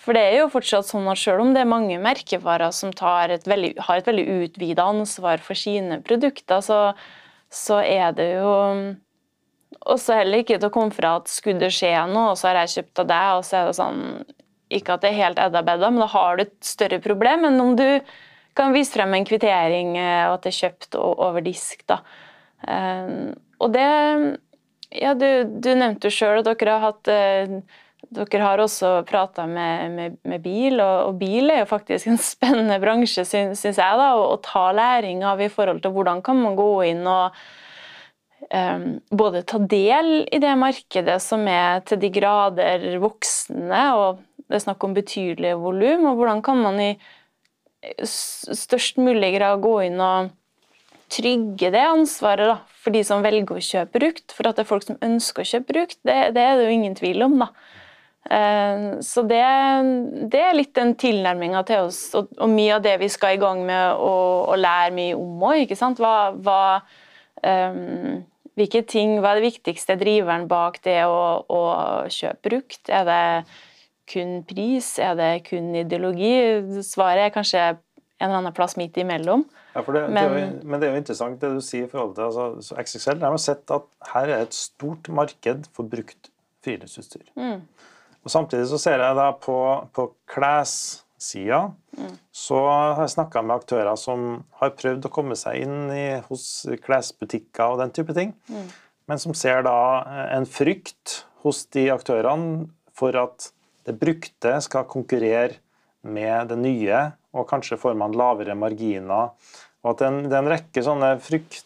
For 0.07 0.15
det 0.15 0.21
er 0.23 0.37
jo 0.37 0.51
fortsatt 0.51 0.87
sånn 0.87 1.09
at 1.11 1.19
selv 1.19 1.43
om 1.43 1.49
det 1.51 1.65
er 1.65 1.67
mange 1.67 1.97
merkevarer 1.99 2.71
som 2.71 2.93
et 2.95 3.47
veldig, 3.51 3.73
har 3.83 3.99
et 3.99 4.05
veldig 4.07 4.23
utvida 4.45 4.85
ansvar 4.87 5.41
for 5.43 5.59
sine 5.59 5.99
produkter, 5.99 6.61
så, 6.63 6.77
så 7.51 7.81
er 7.83 8.13
det 8.15 8.29
jo 8.37 8.53
også 9.83 10.21
heller 10.21 10.45
ikke 10.45 10.55
til 10.55 10.69
å 10.69 10.73
komme 10.73 10.95
fra 10.95 11.17
at 11.19 11.27
skulle 11.27 11.59
det 11.59 11.73
skje 11.75 11.91
noe, 12.07 12.31
og 12.31 12.39
så 12.39 12.47
har 12.49 12.61
jeg 12.61 12.77
kjøpt 12.77 13.01
av 13.03 13.09
deg, 13.11 13.31
og 13.35 13.43
så 13.43 13.57
er 13.59 13.67
det 13.67 13.75
sånn 13.81 13.99
ikke 14.77 14.95
at 14.95 15.03
det 15.03 15.11
er 15.11 15.19
helt 15.25 15.41
edda 15.43 15.63
bedda, 15.67 15.89
men 15.91 16.03
da 16.03 16.07
har 16.11 16.37
du 16.39 16.45
et 16.45 16.55
større 16.63 16.99
problem 17.03 17.43
enn 17.47 17.59
om 17.63 17.75
du 17.75 17.87
kan 18.57 18.71
vise 18.75 18.95
frem 18.95 19.13
en 19.13 19.27
kvittering 19.27 19.93
eh, 19.99 20.23
og 20.29 20.37
at 20.37 20.47
det 20.47 20.53
er 20.53 20.61
kjøpt 20.61 20.97
over 21.03 21.43
disk. 21.45 21.83
da. 21.91 21.99
Eh, 22.63 23.11
og 23.59 23.75
det 23.75 23.89
Ja, 24.95 25.11
du, 25.19 25.43
du 25.59 25.73
nevnte 25.75 26.07
jo 26.07 26.15
sjøl 26.15 26.39
at 26.39 26.47
dere 26.47 26.77
har 26.77 26.93
hatt 26.93 27.09
eh, 27.11 27.57
dere 28.13 28.43
har 28.43 28.61
også 28.63 28.91
prata 29.07 29.45
med, 29.49 29.91
med, 29.91 30.17
med, 30.27 30.41
bil, 30.43 30.79
og, 30.79 31.09
og, 31.09 31.15
bil 31.19 31.51
er 31.51 31.63
jo 31.63 31.69
faktisk 31.69 32.09
en 32.11 32.19
spennende 32.33 32.79
bransje, 32.83 33.25
syns 33.27 33.65
jeg, 33.67 33.77
da, 33.77 34.09
å, 34.15 34.37
ta 34.43 34.69
læring 34.75 35.25
av 35.27 35.41
i 35.43 35.51
forhold 35.51 35.83
til 35.83 35.95
hvordan 35.95 36.23
kan 36.25 36.39
man 36.39 36.57
gå 36.57 36.71
inn 36.91 37.03
og 37.09 37.35
um, 38.53 38.87
både 39.11 39.43
ta 39.49 39.59
del 39.59 40.23
i 40.31 40.41
det 40.43 40.55
markedet 40.59 41.19
som 41.23 41.45
er 41.51 41.83
til 41.87 42.01
de 42.01 42.11
grader 42.13 42.89
voksne, 43.03 43.83
og 43.99 44.23
det 44.47 44.59
er 44.59 44.65
snakk 44.69 44.87
om 44.87 44.95
betydelig 44.95 45.57
volum, 45.59 46.07
og 46.11 46.21
hvordan 46.21 46.43
kan 46.45 46.63
man 46.63 46.81
i 46.81 46.91
størst 48.07 48.97
mulig 48.97 49.35
grad 49.35 49.61
gå 49.61 49.75
inn 49.85 49.99
og 50.01 50.31
trygge 51.13 51.69
det 51.71 51.83
ansvaret 51.87 52.49
da, 52.49 52.57
for 52.83 52.95
de 52.95 53.03
som 53.05 53.23
velger 53.23 53.57
å 53.57 53.63
kjøpe 53.63 53.99
brukt. 53.99 54.33
For 54.35 54.49
at 54.49 54.57
det 54.57 54.65
er 54.65 54.69
folk 54.69 54.85
som 54.87 54.99
ønsker 55.03 55.43
å 55.43 55.49
kjøpe 55.51 55.73
brukt, 55.73 55.99
det, 56.07 56.17
det 56.35 56.43
er 56.43 56.57
det 56.57 56.67
jo 56.67 56.73
ingen 56.75 56.97
tvil 56.97 57.23
om. 57.27 57.37
da. 57.45 57.51
Eh, 58.29 58.85
så 59.05 59.23
det, 59.27 59.41
det, 60.31 60.41
er 60.41 60.57
litt 60.57 60.73
den 60.75 60.95
tilnærminga 60.99 61.63
til 61.67 61.87
oss, 61.87 62.01
og, 62.17 62.31
og, 62.37 62.49
mye 62.51 62.75
av 62.77 62.83
det 62.85 62.97
vi 63.01 63.09
skal 63.11 63.37
i 63.37 63.41
gang 63.41 63.63
med 63.67 64.01
å, 64.03 64.15
å 64.51 64.57
lære 64.59 64.95
mye 64.97 65.15
om 65.17 65.45
òg. 65.51 65.71
Hva, 65.99 66.15
hva, 66.35 66.59
um, 67.41 68.19
hvilke 68.59 68.83
ting, 68.89 69.17
hva 69.21 69.33
er 69.33 69.41
det 69.41 69.49
viktigste 69.51 69.97
driveren 70.01 70.47
bak 70.51 70.81
det 70.87 71.01
å, 71.07 71.21
å 71.47 71.63
kjøpe 72.11 72.49
brukt? 72.49 72.83
Er 72.91 73.07
det 73.07 73.23
kun 74.11 74.41
pris? 74.47 74.95
Er 75.03 75.17
det 75.19 75.31
kun 75.47 75.73
ideologi? 75.77 76.33
Svaret 76.85 77.27
er 77.27 77.35
kanskje 77.35 77.65
en 78.17 78.31
eller 78.31 78.41
annen 78.41 78.55
plass 78.55 78.75
midt 78.79 78.97
imellom. 78.97 79.45
Ja, 79.75 79.83
det, 79.85 80.07
men, 80.09 80.15
det 80.17 80.23
jo, 80.41 80.45
men, 80.63 80.79
det 80.81 80.87
er 80.87 80.95
jo 80.95 81.01
interessant 81.03 81.41
det 81.41 81.51
du 81.53 81.61
sier 81.61 81.85
i 81.85 81.91
forhold 81.91 82.15
til 82.17 82.25
altså, 82.25 82.77
XXL. 82.81 83.19
De 83.21 83.29
har 83.29 83.41
sett 83.41 83.73
at 83.75 83.85
her 84.13 84.31
er 84.31 84.47
et 84.47 84.57
stort 84.57 85.09
marked 85.13 85.69
for 85.75 85.89
brukt 85.91 86.31
friluftsutstyr. 86.65 87.27
Mm. 87.37 87.61
Og 88.25 88.33
Samtidig 88.33 88.67
så 88.71 88.79
ser 88.81 89.03
jeg 89.03 89.17
da 89.17 89.29
på, 89.39 89.57
på 89.95 90.09
klessida 90.29 91.61
mm. 91.97 92.15
så 92.35 92.61
har 92.67 93.03
jeg 93.05 93.13
snakka 93.15 93.43
med 93.45 93.59
aktører 93.61 93.99
som 93.99 94.25
har 94.59 94.75
prøvd 94.79 95.07
å 95.07 95.13
komme 95.13 95.37
seg 95.39 95.63
inn 95.63 95.91
i, 95.93 96.07
hos 96.27 96.65
klesbutikker 96.83 97.75
og 97.75 97.83
den 97.83 97.93
type 97.95 98.15
ting, 98.17 98.33
mm. 98.51 98.67
men 99.07 99.21
som 99.23 99.35
ser 99.37 99.63
da 99.67 99.77
en 100.35 100.47
frykt 100.49 101.21
hos 101.45 101.63
de 101.75 101.87
aktørene 101.93 102.67
for 102.97 103.15
at 103.19 103.51
det 103.87 103.95
brukte 103.95 104.57
skal 104.65 104.87
konkurrere 104.89 105.61
med 106.07 106.51
det 106.51 106.57
nye, 106.59 106.99
og 107.35 107.47
kanskje 107.49 107.79
får 107.79 107.95
man 107.99 108.15
lavere 108.17 108.55
marginer. 108.57 109.31
Og 109.83 109.93
at 109.93 110.01
det 110.01 110.07
er 110.07 110.11
en, 110.11 110.27
det 110.27 110.35
er 110.35 110.43
en 110.43 110.51
rekke 110.51 110.83
sånne 110.83 111.11
frykt 111.23 111.63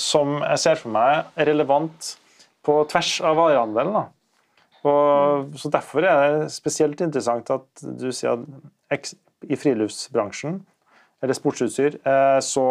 som 0.00 0.40
jeg 0.42 0.60
ser 0.60 0.80
for 0.80 0.92
meg 0.94 1.30
er 1.38 1.48
relevant 1.50 2.14
på 2.64 2.76
tvers 2.90 3.16
av 3.24 3.38
varehandelen. 3.38 4.10
Og, 4.84 5.54
så 5.56 5.70
Derfor 5.72 6.04
er 6.04 6.38
det 6.38 6.52
spesielt 6.52 7.00
interessant 7.00 7.50
at 7.50 7.84
du 7.84 8.10
sier 8.12 8.44
at 8.92 9.14
i 9.44 9.56
friluftsbransjen, 9.56 10.58
eller 11.24 11.36
sportsutstyr, 11.36 11.98
eh, 12.04 12.40
så 12.44 12.66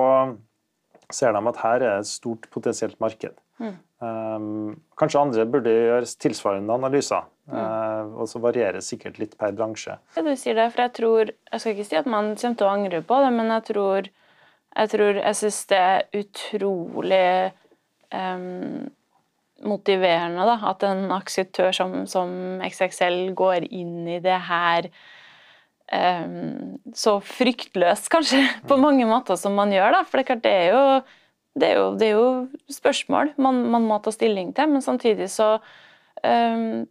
ser 1.14 1.34
de 1.34 1.42
at 1.50 1.62
her 1.64 1.86
er 1.86 2.00
et 2.00 2.10
stort 2.10 2.48
potensielt 2.54 3.00
marked. 3.02 3.36
Mm. 3.62 3.76
Um, 4.04 4.82
kanskje 5.00 5.22
andre 5.22 5.46
burde 5.48 5.72
gjøre 5.72 6.10
tilsvarende 6.20 6.74
analyser. 6.74 7.28
Mm. 7.48 7.56
Uh, 7.56 8.18
og 8.24 8.30
så 8.32 8.40
varierer 8.44 8.80
det 8.80 8.88
sikkert 8.88 9.20
litt 9.22 9.38
per 9.40 9.54
bransje. 9.56 9.98
Ja, 10.16 10.24
du 10.26 10.34
sier 10.40 10.58
det, 10.58 10.70
for 10.72 10.86
jeg 10.86 10.94
tror 10.96 11.32
Jeg 11.32 11.60
skal 11.60 11.74
ikke 11.74 11.88
si 11.90 11.98
at 12.00 12.08
man 12.08 12.34
kommer 12.40 12.60
til 12.60 12.68
å 12.68 12.72
angre 12.72 13.02
på 13.04 13.20
det, 13.20 13.32
men 13.36 13.52
jeg 13.52 13.66
tror 13.70 14.08
Jeg, 14.08 14.90
tror, 14.94 15.20
jeg 15.20 15.40
syns 15.40 15.60
det 15.70 15.80
er 15.80 16.06
utrolig 16.22 17.28
um, 18.10 18.88
motiverende 19.68 20.46
da, 20.48 20.60
at 20.70 20.86
en 20.88 21.10
aksjektør 21.16 21.74
som, 21.76 22.04
som, 22.10 22.32
XXL 22.64 23.34
går 23.38 23.68
inn 23.70 24.08
i 24.16 24.20
det 24.24 24.38
her 24.48 24.90
um, 25.90 26.78
så 26.96 27.18
fryktløst, 27.24 28.10
kanskje, 28.14 28.44
på 28.70 28.78
mm. 28.78 28.88
mange 28.88 29.10
måter 29.10 29.40
som 29.40 29.56
man 29.58 29.74
gjør. 29.74 29.98
da, 29.98 30.04
For 30.08 30.20
det 30.20 30.26
er 30.26 30.32
klart, 30.34 30.46
det 30.48 30.56
er 30.62 30.72
jo 30.74 30.86
det 31.54 31.68
er 31.70 31.76
jo, 31.78 31.90
det 32.02 32.08
er 32.08 32.16
jo 32.18 32.72
spørsmål 32.74 33.36
man, 33.38 33.60
man, 33.70 33.84
må 33.86 34.00
ta 34.02 34.10
stilling 34.10 34.56
til, 34.58 34.72
men 34.72 34.82
samtidig 34.82 35.28
så 35.30 35.60
um, 36.26 36.88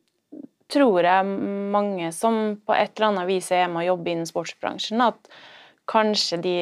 tror 0.73 1.03
jeg 1.03 1.33
mange 1.75 2.13
som 2.15 2.39
på 2.63 2.77
et 2.77 2.95
eller 2.95 3.09
annet 3.09 3.29
vis 3.29 3.51
er 3.55 3.67
med 3.67 3.83
å 3.83 3.89
jobbe 3.93 4.13
innen 4.13 4.29
sportsbransjen, 4.29 5.03
at 5.03 5.33
kanskje 5.91 6.39
de, 6.45 6.55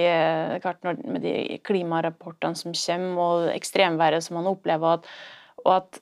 med 1.04 1.20
de 1.22 1.34
klimarapportene 1.66 2.56
som 2.56 2.74
kommer, 2.74 3.20
og 3.20 3.52
ekstremværet 3.52 4.24
som 4.24 4.40
man 4.40 4.48
opplever, 4.50 4.98
at, 4.98 5.10
og 5.64 5.74
at 5.78 6.00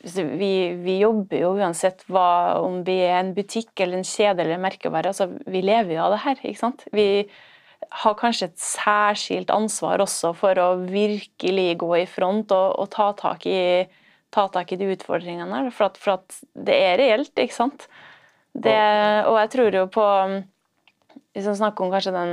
vi, 0.00 0.52
vi, 0.80 0.96
jobber 1.02 1.42
jo 1.42 1.50
uansett 1.60 2.06
hva, 2.08 2.56
om 2.62 2.80
vi 2.86 3.02
er 3.04 3.18
en 3.18 3.34
butikk 3.36 3.82
eller 3.82 4.00
en 4.00 4.06
kjede 4.06 4.40
eller 4.40 4.56
en 4.56 4.64
merkevare. 4.64 5.12
altså 5.12 5.28
Vi 5.44 5.60
lever 5.60 5.96
jo 5.96 6.04
av 6.06 6.14
det 6.14 6.22
her. 6.24 6.40
ikke 6.40 6.62
sant? 6.62 6.86
Vi, 6.96 7.08
har 7.88 8.14
kanskje 8.18 8.50
et 8.50 8.60
særskilt 8.60 9.50
ansvar 9.52 10.02
også 10.04 10.32
for 10.36 10.58
å 10.60 10.68
virkelig 10.84 11.72
gå 11.80 11.90
i 11.98 12.06
front 12.08 12.52
og, 12.54 12.76
og 12.78 12.90
ta, 12.92 13.10
tak 13.18 13.46
i, 13.48 13.60
ta, 14.30 14.46
tak 14.52 14.72
i, 14.72 14.78
de 14.80 14.92
utfordringene 14.94 15.50
her. 15.50 15.72
For 15.74 15.88
at, 15.88 15.98
for 16.00 16.18
at, 16.18 16.40
det 16.54 16.76
er 16.76 16.98
reelt, 17.00 17.32
ikke 17.34 17.56
sant. 17.56 17.88
Det, 18.52 18.76
og 19.30 19.36
jeg 19.38 19.50
tror 19.52 19.76
jo 19.78 19.84
på 19.94 20.04
Hvis 21.30 21.44
man 21.46 21.58
snakker 21.60 21.84
om 21.84 21.92
kanskje 21.92 22.10
den 22.10 22.32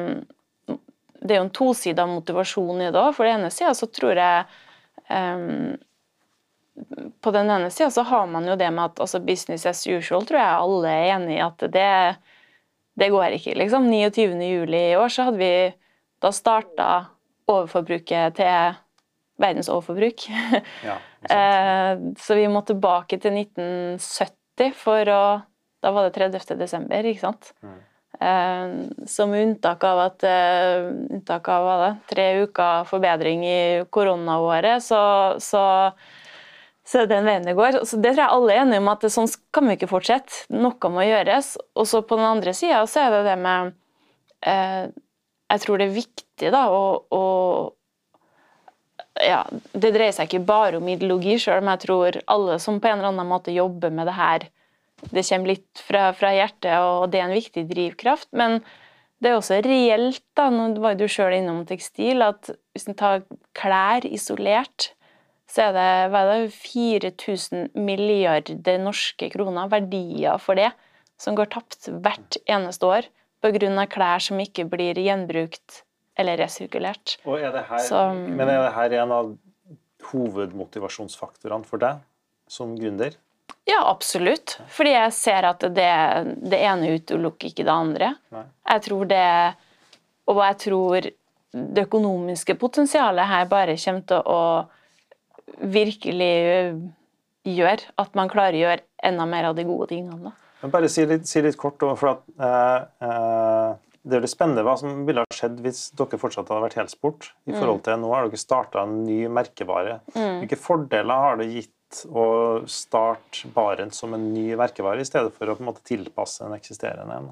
Det 1.21 1.35
er 1.35 1.37
jo 1.37 1.43
en 1.43 1.51
tosida 1.53 2.07
motivasjon 2.09 2.81
i 2.81 2.87
det 2.89 2.97
òg. 2.97 3.11
For 3.13 3.27
det 3.27 3.35
ene 3.35 3.51
sida 3.53 3.75
så 3.77 3.85
tror 3.93 4.17
jeg 4.17 4.47
um, 5.13 5.75
På 7.21 7.31
den 7.33 7.49
ene 7.49 7.69
sida 7.73 7.89
så 7.91 8.03
har 8.05 8.27
man 8.29 8.45
jo 8.47 8.55
det 8.59 8.69
med 8.71 8.91
at 8.91 8.99
altså 9.01 9.19
business 9.19 9.65
as 9.65 9.81
usual 9.87 10.25
tror 10.27 10.39
jeg 10.39 10.63
alle 10.63 10.91
er 10.93 11.13
enig 11.15 11.37
i 11.39 11.45
at 11.45 11.65
det 11.73 11.93
det 12.97 13.11
går 13.13 13.35
ikke, 13.37 13.53
liksom. 13.57 13.91
29.07. 13.93 14.75
i 14.75 14.95
år 14.97 15.13
så 15.13 15.27
hadde 15.27 15.37
vi 15.41 15.53
Da 16.21 16.31
starta 16.33 16.85
overforbruket 17.47 18.39
til 18.39 18.77
verdens 19.37 19.69
overforbruk. 19.69 20.25
Ja, 20.87 20.95
eh, 21.29 21.99
så 22.17 22.35
vi 22.35 22.47
må 22.49 22.63
tilbake 22.65 23.19
til 23.21 23.37
1970 23.37 24.73
for 24.77 25.13
å 25.13 25.21
Da 25.77 25.91
var 25.93 26.07
det 26.07 26.17
30. 26.17 26.57
desember, 26.57 27.05
ikke 27.05 27.21
sant. 27.21 27.51
Mm. 27.61 27.77
Eh, 28.19 29.05
som 29.05 29.33
unntak 29.37 29.83
av 29.85 29.99
at 30.07 30.23
uh, 30.25 30.87
unntak 31.13 31.49
av 31.53 31.65
hva 31.67 31.75
det, 31.83 31.91
tre 32.09 32.25
uker 32.41 32.87
forbedring 32.89 33.43
i 33.45 33.59
koronaåret, 33.93 34.81
så, 34.81 35.01
så 35.37 35.61
så 36.87 37.01
er 37.01 37.09
den 37.11 37.27
veien 37.27 37.43
det 37.43 37.55
går. 37.57 37.81
Så 37.87 37.99
det 37.99 38.13
tror 38.13 38.23
jeg 38.23 38.35
alle 38.37 38.53
er 38.53 38.61
enige 38.63 38.79
om, 38.79 38.91
at 38.93 39.03
sånn 39.11 39.27
kan 39.55 39.67
vi 39.67 39.75
ikke 39.75 39.89
fortsette. 39.91 40.45
Noe 40.55 40.91
må 40.93 41.03
gjøres. 41.03 41.55
Og 41.75 41.89
så 41.89 42.03
på 42.07 42.19
den 42.19 42.29
andre 42.29 42.53
sida 42.55 42.83
så 42.87 43.03
er 43.03 43.15
det 43.17 43.23
det 43.27 43.37
med 43.41 43.73
eh, 44.47 44.85
Jeg 45.51 45.63
tror 45.63 45.79
det 45.79 45.87
er 45.87 45.97
viktig 45.97 46.53
da 46.53 46.63
å, 46.71 46.83
å 47.11 47.23
ja, 49.23 49.41
Det 49.73 49.91
dreier 49.95 50.15
seg 50.15 50.29
ikke 50.29 50.47
bare 50.47 50.79
om 50.79 50.87
ideologi, 50.87 51.37
sjøl 51.41 51.63
men 51.63 51.75
jeg 51.75 51.87
tror 51.87 52.19
alle 52.29 52.57
som 52.63 52.79
på 52.79 52.89
en 52.89 52.99
eller 52.99 53.11
annen 53.11 53.29
måte 53.29 53.55
jobber 53.55 53.91
med 53.93 54.07
det 54.07 54.17
her, 54.17 54.47
det 55.11 55.23
kommer 55.27 55.53
litt 55.53 55.81
fra, 55.85 56.09
fra 56.17 56.33
hjertet, 56.33 56.73
og 56.81 57.09
det 57.13 57.19
er 57.19 57.27
en 57.27 57.35
viktig 57.37 57.63
drivkraft. 57.69 58.29
Men 58.37 58.59
det 59.21 59.31
er 59.31 59.37
også 59.37 59.59
reelt, 59.65 60.23
da, 60.37 60.47
nå 60.53 60.69
var 60.81 60.97
du 60.97 61.07
sjøl 61.09 61.35
innom 61.37 61.65
tekstil, 61.69 62.23
at 62.25 62.51
hvis 62.73 62.87
en 62.89 62.97
tar 62.97 63.25
klær 63.57 64.05
isolert, 64.05 64.91
så 65.47 65.69
er 65.69 65.75
det, 65.77 65.89
det 66.11 66.51
4000 66.51 67.69
milliarder 67.79 68.81
norske 68.83 69.29
kroner, 69.31 69.69
verdier 69.71 70.39
for 70.43 70.59
det, 70.59 70.71
som 71.17 71.37
går 71.37 71.51
tapt 71.55 71.89
hvert 71.89 72.39
eneste 72.45 72.85
år 72.85 73.07
pga. 73.41 73.85
klær 73.87 74.19
som 74.19 74.39
ikke 74.39 74.67
blir 74.69 74.97
gjenbrukt 74.99 75.83
eller 76.17 76.37
resirkulert. 76.37 77.17
Er 77.25 77.53
her, 77.53 77.79
så, 77.79 78.09
men 78.13 78.49
er 78.49 78.65
det 78.65 78.73
her 78.75 78.97
en 79.03 79.13
av 79.13 79.31
hovedmotivasjonsfaktorene 80.11 81.67
for 81.67 81.81
deg 81.81 82.01
som 82.49 82.75
gründer? 82.77 83.15
Ja, 83.67 83.81
absolutt. 83.89 84.57
Fordi 84.71 84.93
jeg 84.93 85.13
ser 85.15 85.47
at 85.49 85.63
det, 85.75 85.91
det 86.39 86.59
ene 86.63 86.95
utelukker 86.97 87.51
ikke 87.51 87.65
det 87.67 87.73
andre. 87.73 88.13
Nei. 88.33 88.43
Jeg 88.73 88.83
tror 88.87 89.07
det 89.07 89.27
Og 90.27 90.39
jeg 90.43 90.57
tror 90.59 91.07
det 91.57 91.83
økonomiske 91.87 92.57
potensialet 92.59 93.27
her 93.27 93.45
bare 93.47 93.77
kommer 93.79 94.03
til 94.07 94.25
å 94.27 94.41
virkelig 95.55 96.33
eh, 96.51 96.79
gjør 97.47 97.83
at 98.03 98.17
man 98.17 98.31
klarer 98.31 98.57
å 98.57 98.63
gjøre 98.65 98.85
enda 99.07 99.27
mer 99.29 99.49
av 99.49 99.57
de 99.57 99.65
gode 99.67 99.89
tingene. 99.93 100.31
Da. 100.31 100.69
Bare 100.73 100.89
si 100.91 101.05
litt, 101.07 101.27
si 101.29 101.41
litt 101.45 101.57
kort, 101.59 101.83
for 101.99 102.15
at, 102.15 102.23
uh, 102.41 102.87
uh, 103.03 103.77
Det 104.07 104.15
er 104.17 104.23
litt 104.23 104.31
spennende 104.31 104.63
hva 104.63 104.77
som 104.79 105.01
ville 105.07 105.21
ha 105.21 105.35
skjedd 105.35 105.59
hvis 105.63 105.89
dere 105.99 106.19
fortsatt 106.19 106.47
hadde 106.47 106.63
vært 106.63 106.77
helsport. 106.79 107.31
i 107.45 107.53
forhold 107.53 107.83
til 107.85 107.99
Nå 107.99 108.13
har 108.13 108.27
dere 108.27 108.39
starta 108.39 108.83
en 108.83 109.01
ny 109.05 109.25
merkevare. 109.27 109.99
Mm. 110.15 110.43
Hvilke 110.43 110.59
fordeler 110.59 111.25
har 111.25 111.41
det 111.41 111.49
gitt 111.51 112.05
å 112.07 112.63
starte 112.67 113.51
Barents 113.55 113.99
som 113.99 114.15
en 114.15 114.31
ny 114.33 114.55
merkevare, 114.59 115.03
i 115.03 115.07
stedet 115.07 115.33
for 115.35 115.47
å 115.47 115.55
på 115.55 115.63
en 115.63 115.69
måte 115.69 115.85
tilpasse 115.87 116.43
en 116.43 116.55
eksisterende 116.55 117.19
en? 117.19 117.29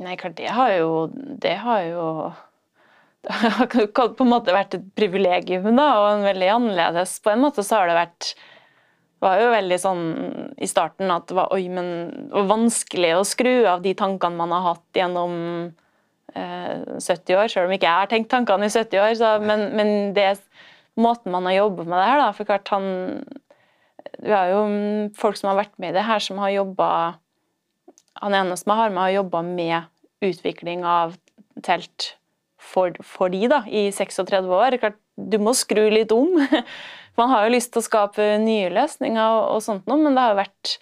Nei, 0.00 0.16
klart, 0.16 0.38
det 0.38 0.52
har 0.56 0.70
jo 0.78 0.92
Det 1.12 1.56
har 1.60 1.82
jo 1.84 2.04
det 3.28 3.50
har 3.56 3.68
på 3.68 4.24
en 4.24 4.30
måte 4.30 4.54
vært 4.54 4.78
et 4.78 4.86
privilegium 4.96 5.74
da, 5.76 5.90
og 6.00 6.06
en 6.14 6.24
veldig 6.24 6.48
annerledes 6.54 7.18
På 7.20 7.34
en 7.34 7.42
måte 7.42 7.64
så 7.66 7.82
har 7.82 7.90
det 7.90 7.98
vært 7.98 8.30
det 9.20 9.28
var 9.28 9.40
jo 9.42 9.48
veldig 9.52 9.76
sånn 9.76 10.04
i 10.64 10.66
starten 10.68 11.10
at 11.12 11.26
det 11.28 11.34
var, 11.36 11.50
oi, 11.52 11.66
men, 11.68 11.88
det 12.30 12.38
var 12.38 12.46
vanskelig 12.54 13.10
å 13.18 13.26
skru 13.28 13.66
av 13.68 13.82
de 13.84 13.92
tankene 13.92 14.38
man 14.38 14.54
har 14.56 14.62
hatt 14.64 14.96
gjennom 14.96 15.34
eh, 16.32 16.96
70 16.96 17.36
år, 17.36 17.50
selv 17.52 17.68
om 17.68 17.74
ikke 17.76 17.84
jeg 17.84 17.98
har 17.98 18.08
tenkt 18.08 18.30
tankene 18.32 18.70
i 18.70 18.72
70 18.72 19.02
år. 19.02 19.12
Så, 19.20 19.34
men, 19.44 19.66
men 19.76 19.92
det 20.16 20.30
måten 20.96 21.36
man 21.36 21.50
har 21.50 21.58
jobbet 21.58 21.90
med 21.90 22.00
det 22.00 22.06
her, 22.08 22.22
da, 22.22 22.30
for 22.32 22.48
klart 22.48 22.72
han 22.72 22.88
Vi 24.24 24.32
har 24.32 24.54
jo 24.54 24.62
folk 25.20 25.36
som 25.36 25.52
har 25.52 25.60
vært 25.60 25.76
med 25.76 25.92
i 25.92 25.98
det 25.98 26.06
her, 26.08 26.24
som 26.24 26.40
har 26.40 26.56
jobba 26.56 26.88
Han 28.24 28.38
ene 28.40 28.56
som 28.56 28.72
jeg 28.72 28.80
har 28.80 28.90
med, 28.94 29.02
har 29.04 29.18
jobba 29.20 29.44
med 29.44 29.76
utvikling 30.24 30.88
av 30.88 31.12
telt 31.64 32.14
for, 32.60 32.94
for 33.06 33.32
de 33.32 33.46
da, 33.50 33.62
i 33.66 33.88
36 33.94 34.52
år. 34.52 34.78
Klart, 34.82 34.98
du 35.16 35.38
må 35.42 35.54
skru 35.56 35.86
litt 35.92 36.12
om. 36.14 36.36
Man 37.18 37.32
har 37.32 37.46
jo 37.46 37.56
lyst 37.56 37.72
til 37.74 37.82
å 37.82 37.88
skape 37.88 38.30
nye 38.42 38.70
løsninger, 38.72 39.20
og, 39.20 39.56
og 39.56 39.64
sånt 39.64 39.88
noe, 39.90 40.00
men 40.00 40.16
det 40.16 40.24
har 40.24 40.34
jo 40.34 40.38
vært 40.38 40.74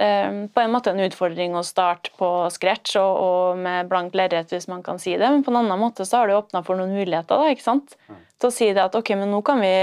eh, 0.00 0.30
på 0.48 0.62
en 0.62 0.72
måte 0.72 0.94
en 0.94 1.02
utfordring 1.04 1.54
å 1.58 1.64
starte 1.66 2.14
på 2.18 2.30
scratch 2.54 2.96
og, 3.00 3.12
og 3.26 3.60
med 3.62 3.90
blankt 3.90 4.16
lerret, 4.18 4.50
hvis 4.54 4.70
man 4.70 4.82
kan 4.86 5.00
si 5.02 5.14
det. 5.14 5.28
Men 5.28 5.44
på 5.44 5.52
en 5.52 5.60
annen 5.62 5.82
måte 5.82 6.06
så 6.08 6.22
har 6.22 6.30
det 6.30 6.38
åpna 6.40 6.64
for 6.66 6.80
noen 6.80 6.94
muligheter 6.96 7.42
da, 7.42 7.52
ikke 7.52 7.68
sant? 7.68 7.98
Mm. 8.08 8.22
til 8.40 8.50
å 8.50 8.56
si 8.56 8.72
det 8.72 8.82
at 8.82 8.98
ok, 8.98 9.14
men 9.20 9.30
nå 9.30 9.42
kan 9.46 9.62
vi, 9.62 9.74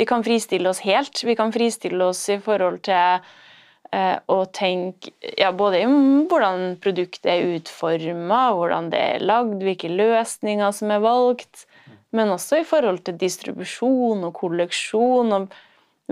vi 0.00 0.08
kan 0.08 0.26
fristille 0.26 0.68
oss 0.68 0.82
helt. 0.84 1.22
Vi 1.24 1.38
kan 1.38 1.54
fristille 1.54 2.10
oss 2.10 2.26
i 2.32 2.40
forhold 2.42 2.82
til 2.90 3.24
eh, 3.94 4.16
å 4.26 4.40
tenke 4.50 5.14
ja, 5.38 5.52
både 5.54 5.84
om 5.86 6.26
hvordan 6.30 6.74
produktet 6.82 7.30
er 7.30 7.54
utforma, 7.54 8.42
hvordan 8.58 8.90
det 8.92 9.04
er 9.14 9.24
lagd, 9.24 9.62
hvilke 9.62 9.92
løsninger 9.92 10.74
som 10.74 10.92
er 10.94 11.04
valgt 11.04 11.66
men 12.14 12.30
også 12.30 12.60
i 12.62 12.66
forhold 12.66 13.02
til 13.06 13.18
distribusjon 13.18 14.22
og 14.26 14.34
kolleksjon. 14.38 15.32
og 15.34 15.54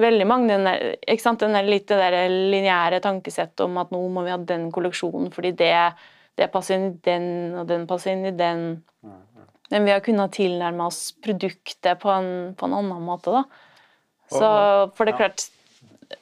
veldig 0.03 0.27
mange, 0.27 0.49
Den, 0.49 0.65
der, 0.65 0.97
ikke 1.07 1.23
sant? 1.23 1.41
den 1.41 1.55
der, 1.55 1.69
litt 1.69 1.87
det 1.89 1.99
der 2.01 2.29
lineære 2.29 3.03
tankesettet 3.05 3.61
om 3.61 3.79
at 3.79 3.93
nå 3.93 4.01
må 4.09 4.25
vi 4.25 4.33
ha 4.33 4.39
den 4.39 4.71
kolleksjonen 4.73 5.31
fordi 5.35 5.53
det, 5.53 5.75
det 6.39 6.51
passer 6.53 6.79
inn 6.79 6.89
i 6.89 7.01
den, 7.05 7.27
og 7.61 7.69
den 7.69 7.87
passer 7.87 8.17
inn 8.17 8.27
i 8.27 8.37
den. 8.37 8.83
Men 9.71 9.87
vi 9.87 9.93
har 9.93 10.03
kunnet 10.05 10.35
tilnærme 10.37 10.89
oss 10.89 11.12
produktet 11.25 12.01
på 12.01 12.11
en, 12.12 12.31
på 12.57 12.67
en 12.67 12.79
annen 12.81 13.05
måte. 13.05 13.33
da. 13.33 13.45
Så, 14.33 14.49
for 14.97 15.05
det 15.05 15.15
er 15.15 15.21
klart, 15.21 15.47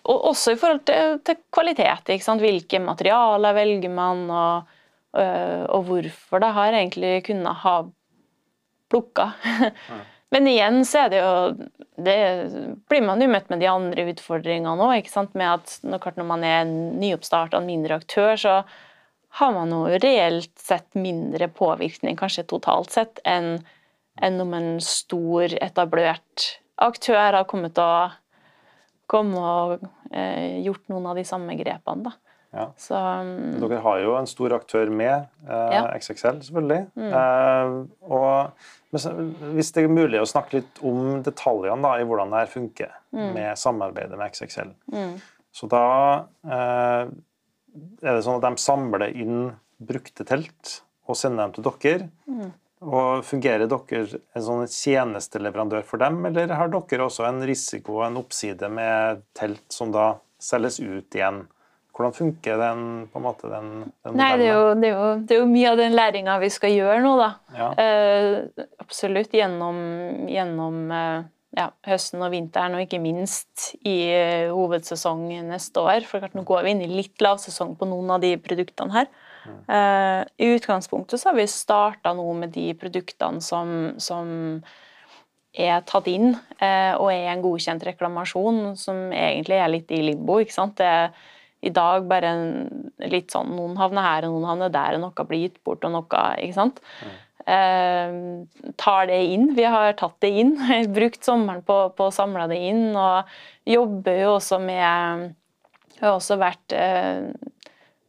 og 0.09 0.29
Også 0.31 0.55
i 0.55 0.61
forhold 0.61 0.85
til, 0.89 1.19
til 1.27 1.41
kvalitet. 1.53 2.13
Hvilke 2.41 2.81
materialer 2.83 3.57
velger 3.57 3.93
man, 3.93 4.25
og, 4.31 4.77
og 5.15 5.85
hvorfor. 5.89 6.43
Det 6.43 6.55
har 6.57 6.79
egentlig 6.79 7.25
kunnet 7.27 7.63
ha 7.65 7.77
plukka. 8.91 9.33
Men 10.31 10.47
igjen 10.47 10.85
så 10.87 11.07
er 11.07 11.11
det 11.11 11.23
jo 11.23 11.33
Det 12.01 12.19
blir 12.91 13.03
man 13.03 13.23
jo 13.23 13.27
møtt 13.31 13.51
med 13.51 13.61
de 13.63 13.71
andre 13.71 14.07
utfordringene 14.13 14.87
òg. 14.87 15.11
Med 15.35 15.49
at 15.49 15.75
når 15.83 16.27
man 16.27 16.47
er 16.47 16.63
en 16.63 16.77
mindre 17.67 17.99
aktør, 18.01 18.37
så 18.39 18.55
har 19.41 19.53
man 19.55 19.71
jo 19.71 19.85
reelt 20.03 20.53
sett 20.59 20.89
mindre 20.99 21.47
påvirkning, 21.55 22.17
kanskje 22.19 22.49
totalt 22.51 22.91
sett, 22.91 23.21
enn, 23.23 23.61
enn 24.19 24.41
om 24.43 24.57
en 24.57 24.73
stor, 24.83 25.55
etablert 25.63 26.57
aktør 26.81 27.37
har 27.37 27.47
kommet 27.49 27.79
og, 27.79 28.17
kommet 29.11 29.41
og 29.43 29.89
eh, 30.15 30.61
gjort 30.65 30.87
noen 30.93 31.09
av 31.11 31.19
de 31.19 31.27
samme 31.27 31.57
grepene. 31.59 32.11
da. 32.11 32.17
Ja. 32.51 32.67
Så, 32.77 32.99
um, 32.99 33.61
Dere 33.63 33.79
har 33.85 34.01
jo 34.03 34.15
en 34.19 34.27
stor 34.27 34.57
aktør 34.57 34.91
med, 34.91 35.29
eh, 35.47 35.73
ja. 35.77 35.85
XXL 35.95 36.41
selvfølgelig. 36.47 36.81
Mm. 36.99 37.13
Eh, 37.15 37.75
og 38.11 38.91
hvis 38.91 39.71
det 39.77 39.85
er 39.85 39.93
mulig 39.93 40.19
å 40.19 40.27
snakke 40.27 40.59
litt 40.59 40.81
om 40.87 41.21
detaljene 41.27 41.79
da, 41.87 41.93
i 42.01 42.07
hvordan 42.09 42.35
det 42.35 42.43
her 42.43 42.51
funker 42.51 42.95
mm. 43.15 43.29
med 43.37 43.61
samarbeidet 43.61 44.19
med 44.19 44.35
XXL. 44.35 44.73
Mm. 44.91 45.15
Så 45.55 45.71
da 45.71 45.85
eh, 46.43 47.05
er 48.03 48.17
det 48.17 48.25
sånn 48.27 48.41
at 48.41 48.49
de 48.49 48.63
samler 48.63 49.07
inn 49.15 49.53
brukte 49.81 50.27
telt 50.27 50.81
og 51.07 51.19
sender 51.19 51.47
dem 51.47 51.55
til 51.55 51.71
dere. 51.71 52.11
Og 52.81 53.25
Fungerer 53.29 53.69
dere 53.69 54.21
en 54.37 54.45
sånn 54.45 54.67
tjenesteleverandør 54.71 55.85
for 55.85 56.01
dem, 56.01 56.23
eller 56.31 56.55
har 56.57 56.71
dere 56.73 57.07
også 57.07 57.27
en 57.29 57.43
risiko 57.45 57.99
og 57.99 58.07
en 58.07 58.21
oppside 58.23 58.71
med 58.73 59.25
telt 59.37 59.67
som 59.73 59.93
da 59.93 60.15
selges 60.41 60.81
ut 60.81 61.17
igjen? 61.17 61.45
Hvordan 61.93 62.15
funker 62.17 62.57
den, 62.57 62.85
på 63.13 63.21
en 63.21 63.25
måte, 63.27 63.51
den, 63.53 63.67
den 64.07 64.17
Nei, 64.17 64.31
det 64.41 64.47
er, 64.47 64.55
jo, 64.55 64.69
det, 64.73 64.89
er 64.89 64.95
jo, 64.95 65.09
det 65.21 65.35
er, 65.35 65.43
jo, 65.43 65.51
mye 65.51 65.73
av 65.75 65.81
den 65.83 65.97
læringa 65.99 66.39
vi 66.41 66.49
skal 66.55 66.73
gjøre 66.73 67.03
nå, 67.05 67.13
da. 67.21 67.29
Ja. 67.59 67.67
Eh, 67.83 68.65
absolutt 68.81 69.37
gjennom, 69.37 69.83
gjennom 70.31 70.79
eh, 70.97 71.27
ja, 71.59 71.67
høsten 71.85 72.25
og 72.25 72.33
vinteren, 72.33 72.79
og 72.79 72.87
ikke 72.87 73.03
minst 73.03 73.75
i 73.85 73.99
eh, 74.15 74.49
hovedsesong 74.49 75.27
neste 75.51 75.85
år. 75.85 76.07
For 76.09 76.25
nå 76.33 76.47
går 76.49 76.65
vi 76.65 76.73
inn 76.73 76.87
i 76.87 76.89
litt 76.95 77.21
lavsesong 77.21 77.77
på 77.77 77.91
noen 77.91 78.17
av 78.17 78.25
de 78.25 78.33
produktene 78.41 78.97
her. 78.97 79.11
Eh, 79.47 80.21
I 80.37 80.53
utgangspunktet 80.57 81.21
så 81.21 81.31
har 81.31 81.39
vi 81.39 81.47
starta 81.51 82.13
nå 82.17 82.27
med 82.39 82.53
de 82.55 82.71
produktene 82.79 83.43
som, 83.45 83.93
som 84.03 84.61
er 85.51 85.83
tatt 85.89 86.07
inn 86.07 86.31
uh, 86.31 86.95
og 87.01 87.09
er 87.11 87.33
en 87.33 87.43
godkjent 87.43 87.83
reklamasjon, 87.89 88.77
som 88.79 89.09
egentlig 89.11 89.57
er 89.59 89.73
litt 89.73 89.91
i 89.91 90.03
limbo. 90.05 90.39
ikke 90.39 90.55
sant? 90.55 90.77
Det 90.79 90.87
er 90.87 91.11
i 91.67 91.73
dag 91.75 92.07
bare 92.09 92.31
en, 92.31 92.45
litt 93.11 93.35
sånn 93.35 93.51
Noen 93.57 93.75
havner 93.77 94.07
her, 94.07 94.29
og 94.29 94.37
noen 94.37 94.47
havner 94.49 94.71
der, 94.73 94.97
og 94.97 95.03
noe 95.03 95.27
blir 95.29 95.49
gitt 95.49 95.59
bort, 95.67 95.85
og 95.85 95.93
noe 95.93 96.23
Ikke 96.41 96.57
sant? 96.57 96.81
Mm. 97.03 97.19
Eh, 97.51 98.73
tar 98.81 99.11
det 99.11 99.19
inn. 99.35 99.51
Vi 99.59 99.67
har 99.67 99.93
tatt 99.99 100.17
det 100.25 100.31
inn. 100.41 100.55
Brukt 100.97 101.27
sommeren 101.27 101.65
på, 101.67 101.83
på 101.97 102.09
å 102.09 102.15
samle 102.15 102.47
det 102.53 102.61
inn. 102.71 102.95
Og 102.95 103.29
jobber 103.69 104.23
jo 104.23 104.33
også 104.39 104.61
med 104.63 105.35
har 106.01 106.17
også 106.17 106.39
vært 106.41 106.75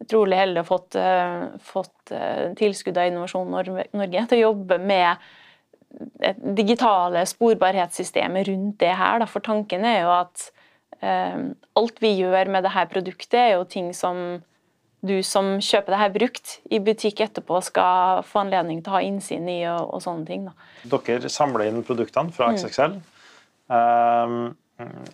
å 0.10 0.24
ha 0.58 0.64
fått, 0.68 0.96
eh, 0.96 1.46
fått 1.60 2.12
eh, 2.12 2.54
tilskudd 2.58 2.98
av 2.98 3.12
Innovasjon 3.12 3.52
Norge 3.52 4.26
til 4.28 4.40
å 4.40 4.42
jobbe 4.50 4.80
med 4.80 5.30
det 5.92 6.36
digitale 6.56 7.26
sporbarhetssystemet 7.28 8.48
rundt 8.48 8.80
det 8.80 8.96
her. 8.96 9.20
Da. 9.20 9.28
For 9.28 9.44
tanken 9.44 9.86
er 9.86 10.04
jo 10.06 10.14
at 10.16 10.52
Ehm, 11.02 11.54
alt 11.74 12.02
vi 12.02 12.14
gjør 12.20 12.50
med 12.54 12.66
dette 12.66 12.86
produktet, 12.92 13.40
er 13.40 13.54
jo 13.56 13.68
ting 13.70 13.92
som 13.98 14.42
du 15.02 15.16
som 15.26 15.56
kjøper 15.58 15.96
det 15.96 16.00
her 16.04 16.12
brukt 16.14 16.52
i 16.70 16.78
butikk 16.84 17.24
etterpå, 17.26 17.58
skal 17.66 18.22
få 18.28 18.44
anledning 18.44 18.84
til 18.84 18.94
å 18.94 18.98
ha 19.00 19.06
innsyn 19.06 19.48
i 19.50 19.64
og, 19.66 19.96
og 19.96 20.04
sånne 20.06 20.28
ting. 20.28 20.46
Da. 20.46 20.54
Dere 20.94 21.32
samler 21.34 21.72
inn 21.72 21.82
produktene 21.86 22.34
fra 22.36 22.52
XXL. 22.54 23.00
Mm. 23.00 23.08
Um, 23.72 24.36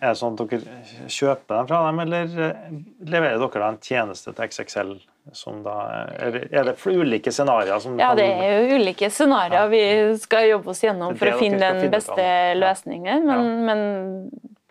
er 0.00 0.08
det 0.10 0.16
sånn 0.18 0.34
at 0.38 0.50
dere 0.50 1.08
kjøper 1.10 1.54
dem 1.54 1.68
fra 1.68 1.84
dem, 1.86 2.02
eller 2.04 2.34
eh, 2.46 2.74
leverer 3.08 3.38
dere 3.42 3.62
da 3.62 3.70
en 3.72 3.80
tjeneste 3.82 4.34
til 4.34 4.50
XXL? 4.50 4.98
Som 5.36 5.58
da, 5.60 5.74
er, 6.16 6.38
det 6.64 6.72
ulike 6.88 7.28
scenarioer? 7.34 7.82
ja, 8.00 8.14
det 8.16 8.24
er 8.24 8.54
jo 8.54 8.78
ulike 8.78 9.10
scenarioer 9.12 9.66
ja. 9.66 9.66
vi 9.68 10.20
skal 10.22 10.46
jobbe 10.48 10.72
oss 10.72 10.80
gjennom 10.80 11.18
for 11.20 11.28
å 11.28 11.40
finne 11.40 11.68
den 11.76 11.92
beste 11.92 12.28
løsningen. 12.56 13.26
Men, 13.28 13.42
ja. 13.44 13.66
men 13.68 13.82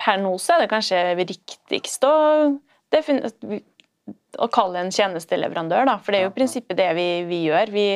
per 0.02 0.18
nå 0.24 0.34
så 0.42 0.56
er 0.56 0.64
det 0.64 0.72
kanskje 0.72 1.04
riktigst 1.20 2.08
å, 2.10 2.16
å 4.42 4.50
kalle 4.50 4.82
en 4.82 4.90
tjenesteleverandør, 4.94 5.86
da. 5.92 6.00
For 6.02 6.14
det 6.14 6.24
er 6.24 6.26
jo 6.26 6.34
i 6.34 6.38
prinsippet 6.40 6.82
det 6.82 6.90
vi, 6.98 7.08
vi 7.30 7.44
gjør. 7.52 7.74
Vi, 7.78 7.88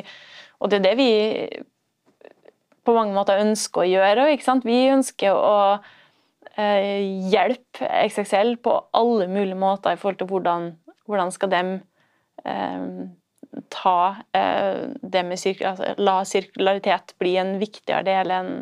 og 0.62 0.70
det 0.70 0.82
er 0.82 0.88
det 0.92 0.96
vi 1.02 1.12
på 2.86 2.94
mange 2.98 3.16
måter 3.16 3.42
ønsker 3.42 3.84
å 3.84 3.90
gjøre. 3.90 4.30
Ikke 4.36 4.48
sant? 4.48 4.70
Vi 4.70 4.84
ønsker 4.94 5.34
å 5.34 5.58
eh, 5.80 5.90
hjelpe 7.32 7.88
XXL 8.08 8.56
på 8.64 8.76
alle 8.98 9.28
mulige 9.32 9.58
måter 9.60 9.96
i 9.96 10.00
forhold 10.00 10.20
til 10.20 10.30
hvordan, 10.32 10.70
hvordan 11.10 11.34
skal 11.34 11.52
de 11.54 11.62
eh, 12.46 12.86
ta 13.74 13.98
eh, 14.38 14.84
det 15.02 15.26
med 15.28 15.40
sirkul 15.40 15.72
altså, 15.74 15.96
La 16.00 16.22
sirkularitet 16.28 17.16
bli 17.20 17.36
en 17.42 17.58
viktigere 17.62 18.06
del 18.08 18.36
enn 18.38 18.54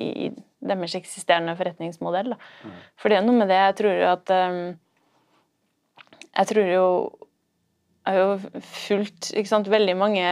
i 0.00 0.30
deres 0.62 0.94
eksisterende 0.96 1.52
forretningsmodell. 1.58 2.32
Mm. 2.32 2.78
For 2.96 3.10
det 3.10 3.18
er 3.18 3.26
noe 3.26 3.42
med 3.42 3.50
det 3.50 3.58
jeg 3.58 3.74
tror 3.82 3.98
jo 3.98 4.06
at 4.12 4.32
Jeg 6.32 6.48
tror 6.48 6.70
jo 6.70 6.86
jeg 8.02 8.16
har 8.16 8.18
jo 8.18 8.62
fulgt 8.66 9.28
sant, 9.46 9.68
veldig 9.70 9.94
mange 9.94 10.26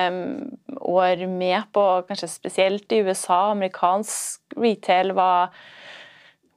år 0.90 1.20
med 1.30 1.68
på, 1.70 1.84
kanskje 2.08 2.26
spesielt 2.32 2.90
i 2.90 2.98
USA, 3.06 3.52
amerikansk 3.52 4.56
retail, 4.58 5.12
hva, 5.14 5.52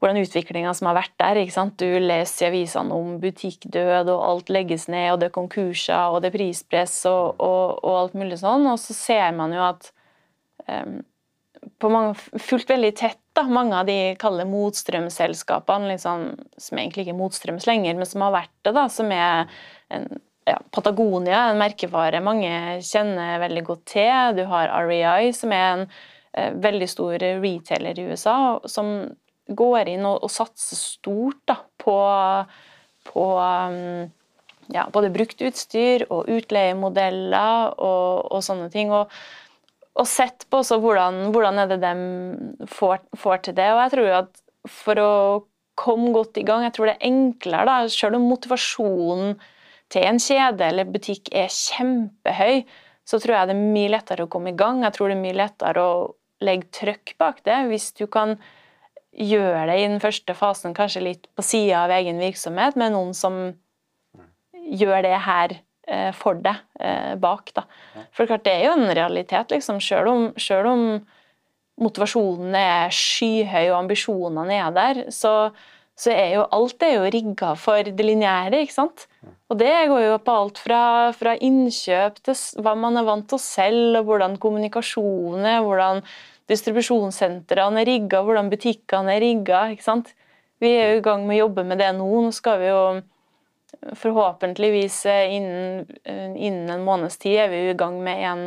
hvordan 0.03 0.19
utviklinga 0.19 0.73
som 0.75 0.89
har 0.89 0.97
vært 0.97 1.15
der. 1.21 1.39
ikke 1.39 1.55
sant? 1.55 1.79
Du 1.79 1.87
leser 2.03 2.45
i 2.45 2.49
avisene 2.49 2.95
om 2.97 3.15
butikkdød, 3.23 4.11
og 4.11 4.25
alt 4.27 4.51
legges 4.51 4.89
ned, 4.91 5.13
og 5.13 5.21
det 5.21 5.29
er 5.29 5.37
konkurser, 5.37 6.11
og 6.11 6.19
det 6.21 6.33
er 6.33 6.35
prispress 6.35 6.97
og, 7.07 7.39
og, 7.39 7.79
og 7.79 7.99
alt 8.01 8.17
mulig 8.19 8.41
sånn. 8.41 8.67
Og 8.67 8.81
så 8.83 8.95
ser 8.97 9.31
man 9.37 9.55
jo 9.55 9.63
at 9.63 9.87
um, 10.67 10.99
på 11.79 11.91
mange, 11.93 12.17
fulgt 12.43 12.73
veldig 12.73 12.91
tett 12.99 13.19
da, 13.33 13.45
mange 13.47 13.79
av 13.79 13.87
de 13.87 13.97
kaller 14.19 14.47
motstrømselskapene, 14.49 15.93
liksom, 15.93 16.27
som 16.59 16.79
egentlig 16.83 17.07
ikke 17.07 17.15
er 17.15 17.21
motstrøms 17.23 17.67
lenger, 17.69 17.95
men 17.97 18.09
som 18.09 18.27
har 18.27 18.35
vært 18.35 18.53
det. 18.67 18.75
da, 18.75 18.85
som 18.91 19.11
er 19.15 19.47
en, 19.95 20.09
ja, 20.49 20.59
Patagonia, 20.75 21.47
en 21.49 21.61
merkevare 21.61 22.19
mange 22.23 22.51
kjenner 22.83 23.39
veldig 23.47 23.63
godt 23.71 23.85
til. 23.95 24.35
Du 24.37 24.43
har 24.51 24.73
REI, 24.83 25.31
som 25.35 25.55
er 25.55 25.65
en 25.69 25.85
eh, 25.87 26.51
veldig 26.67 26.89
stor 26.91 27.15
retailer 27.43 27.99
i 27.99 28.07
USA, 28.11 28.37
som 28.67 28.97
går 29.47 29.93
inn 29.93 30.05
og, 30.07 30.23
og 30.23 30.31
satser 30.31 30.79
stort 30.79 31.41
da, 31.49 31.57
på, 31.81 31.95
på 33.09 33.25
um, 33.37 34.11
ja, 34.71 34.85
både 34.93 35.11
brukt 35.13 35.41
utstyr 35.43 36.05
og 36.09 36.29
utleiemodeller 36.31 37.73
og, 37.75 38.29
og 38.31 38.43
sånne 38.45 38.69
ting. 38.73 38.93
Og, 38.95 39.11
og 39.93 40.09
sett 40.09 40.47
på 40.49 40.61
også 40.63 40.79
hvordan, 40.81 41.25
hvordan 41.33 41.63
er 41.63 41.73
det 41.73 41.81
de 41.83 42.67
får, 42.71 43.03
får, 43.19 43.43
til 43.47 43.57
det. 43.59 43.69
Og 43.73 43.83
jeg 43.83 43.95
tror 43.95 44.13
at 44.21 44.43
for 44.69 45.01
å 45.01 45.11
komme 45.79 46.13
godt 46.15 46.39
i 46.39 46.45
gang, 46.47 46.63
jeg 46.65 46.75
tror 46.75 46.89
det 46.89 46.95
er 46.99 47.09
enklere, 47.09 47.67
da, 47.67 47.91
selv 47.91 48.19
om 48.19 48.27
motivasjonen 48.29 49.35
til 49.93 50.07
en 50.07 50.19
kjede 50.21 50.65
eller 50.65 50.89
butikk 50.89 51.29
er 51.35 51.51
kjempehøy, 51.51 52.63
så 53.03 53.19
tror 53.19 53.35
jeg 53.35 53.49
det 53.49 53.55
er 53.57 53.73
mye 53.75 53.91
lettere 53.91 54.25
å 54.25 54.31
komme 54.31 54.53
i 54.53 54.57
gang. 54.57 54.81
Jeg 54.85 54.95
tror 54.95 55.11
det 55.11 55.17
er 55.17 55.25
mye 55.25 55.37
lettere 55.37 55.83
å 55.83 55.95
legge 56.43 56.69
trøkk 56.75 57.15
bak 57.19 57.41
det 57.47 57.59
hvis 57.69 57.91
du 57.99 58.05
kan 58.11 58.37
gjøre 59.13 59.67
det 59.69 59.77
i 59.79 59.87
den 59.87 60.01
første 60.01 60.35
fasen 60.37 60.73
kanskje 60.77 61.03
litt 61.05 61.27
på 61.37 61.45
sida 61.45 61.83
av 61.85 61.93
egen 61.99 62.21
virksomhet, 62.21 62.77
med 62.79 62.95
noen 62.95 63.13
som 63.17 63.43
gjør 64.63 65.03
det 65.05 65.17
her 65.25 65.57
eh, 65.87 66.09
for 66.17 66.39
deg 66.41 66.63
eh, 66.79 67.13
bak. 67.21 67.51
Da. 67.55 67.65
For 68.15 68.29
klart, 68.29 68.45
det 68.47 68.55
er 68.55 68.65
jo 68.69 68.77
en 68.79 68.95
realitet, 68.95 69.53
liksom. 69.53 69.81
Selv 69.83 70.11
om, 70.13 70.25
selv 70.41 70.71
om 70.71 70.85
motivasjonen 71.81 72.55
er 72.57 72.93
skyhøy 72.93 73.69
og 73.71 73.79
ambisjonene 73.83 74.59
er 74.59 74.75
der, 74.75 75.01
så, 75.13 75.51
så 75.97 76.13
er 76.13 76.35
jo 76.37 76.49
alt 76.53 76.85
er 76.85 76.97
jo 76.97 77.13
rigga 77.13 77.53
for 77.59 77.85
det 77.85 78.05
lineære, 78.05 78.63
ikke 78.65 78.77
sant. 78.77 79.07
Og 79.51 79.59
det 79.61 79.73
går 79.91 80.05
jo 80.07 80.19
på 80.25 80.35
alt 80.41 80.61
fra, 80.61 80.83
fra 81.17 81.35
innkjøp 81.37 82.21
til 82.25 82.37
hva 82.63 82.75
man 82.79 82.97
er 82.97 83.07
vant 83.07 83.27
til 83.29 83.37
å 83.37 83.43
selge, 83.43 84.01
og 84.01 84.09
hvordan 84.09 84.39
kommunikasjonen 84.41 85.49
er, 85.49 85.65
hvordan 85.65 86.01
distribusjonssentrene 86.53 87.81
er 87.81 87.89
rigga, 87.89 88.21
hvordan 88.23 88.51
butikkene 88.51 89.17
er 89.17 89.23
rigga. 89.23 89.65
Vi 90.63 90.69
er 90.69 90.93
jo 90.93 91.01
i 91.01 91.05
gang 91.05 91.25
med 91.27 91.37
å 91.37 91.43
jobbe 91.47 91.65
med 91.67 91.81
det 91.81 91.91
nå. 91.97 92.07
Nå 92.23 92.31
skal 92.35 92.61
vi 92.61 92.69
jo 92.69 92.83
forhåpentligvis 93.91 95.05
eh, 95.05 95.35
innen, 95.35 95.85
eh, 96.03 96.35
innen, 96.35 96.69
en 96.69 96.85
måneds 96.85 97.17
tid 97.17 97.39
er 97.45 97.51
vi 97.51 97.63
jo 97.65 97.73
i 97.73 97.77
gang 97.77 97.99
med 98.03 98.23
en 98.29 98.43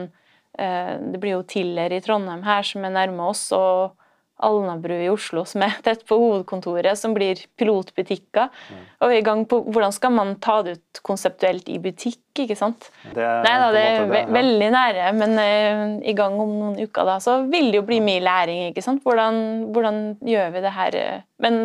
eh, 0.59 0.95
Det 1.12 1.21
blir 1.21 1.37
jo 1.37 1.42
Tiller 1.49 1.92
i 1.92 2.01
Trondheim 2.01 2.45
her 2.47 2.62
som 2.64 2.85
er 2.87 2.95
nærme 2.95 3.29
oss, 3.31 3.51
og 3.53 3.97
Alnabru 4.44 4.92
i 5.01 5.09
Oslo 5.09 5.46
som 5.49 5.62
er 5.64 5.79
tett 5.85 6.03
på 6.09 6.18
hovedkontoret, 6.20 6.99
som 6.99 7.14
blir 7.16 7.40
pilotbutikker. 7.57 8.51
Mm. 8.53 8.83
Og 9.01 9.12
vi 9.12 9.18
i 9.20 9.25
gang 9.25 9.44
på 9.49 9.62
hvordan 9.64 9.94
skal 9.96 10.12
man 10.12 10.35
ta 10.44 10.59
det 10.66 10.77
ut 10.77 11.01
konseptuelt 11.07 11.68
i 11.72 11.79
butikk, 11.81 12.20
ikke 12.44 12.59
sant. 12.59 12.90
Det 13.14 13.25
er, 13.25 13.40
Nei 13.46 13.55
da, 13.62 13.70
det 13.72 13.85
er 13.85 14.05
det, 14.11 14.20
ja. 14.20 14.33
veldig 14.37 14.70
nære, 14.75 15.07
men 15.16 15.37
uh, 15.40 15.85
i 16.05 16.16
gang 16.16 16.37
om 16.42 16.53
noen 16.53 16.81
uker 16.83 17.09
da, 17.09 17.16
så 17.22 17.38
vil 17.49 17.70
det 17.72 17.81
jo 17.81 17.87
bli 17.88 18.03
mye 18.05 18.25
læring, 18.25 18.66
ikke 18.70 18.85
sant. 18.85 19.01
Hvordan, 19.07 19.38
hvordan 19.72 20.03
gjør 20.27 20.53
vi 20.53 20.64
det 20.66 20.75
her? 20.77 20.99
Men 21.42 21.62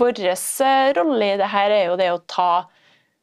vår 0.00 0.22
rolle 0.96 1.34
i 1.34 1.36
det 1.40 1.50
her 1.52 1.74
er 1.74 1.84
jo 1.90 1.98
det 2.00 2.08
å 2.14 2.22
ta 2.26 2.66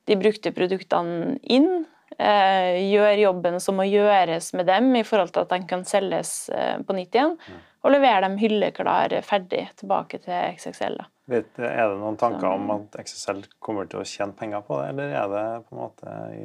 de 0.09 0.17
brukte 0.19 0.53
produktene 0.53 1.39
inn. 1.49 1.83
Uh, 2.21 2.77
gjøre 2.77 3.23
jobben 3.23 3.57
som 3.63 3.79
må 3.79 3.87
gjøres 3.89 4.51
med 4.53 4.67
dem 4.69 4.91
i 4.99 5.03
forhold 5.07 5.31
til 5.33 5.47
at 5.47 5.53
de 5.55 5.65
kan 5.65 5.81
selges 5.87 6.51
uh, 6.53 6.77
på 6.85 6.93
nytt 6.93 7.17
igjen. 7.17 7.37
Og 7.81 7.95
levere 7.95 8.21
dem 8.27 8.37
hylleklar 8.37 9.13
ferdig 9.25 9.63
tilbake 9.79 10.19
til 10.21 10.35
XXL. 10.53 10.99
Da. 10.99 11.07
Vet, 11.31 11.49
er 11.57 11.93
det 11.93 11.97
noen 12.01 12.17
tanker 12.19 12.43
Så, 12.43 12.51
om 12.57 12.73
at 12.75 12.97
XXL 13.01 13.39
kommer 13.63 13.87
til 13.89 14.01
å 14.01 14.05
tjene 14.07 14.35
penger 14.37 14.61
på 14.67 14.77
det, 14.81 14.91
eller 14.91 15.15
er 15.15 15.31
det 15.31 15.45
på 15.65 15.77
en 15.77 15.81
måte 15.81 16.15
i, 16.35 16.43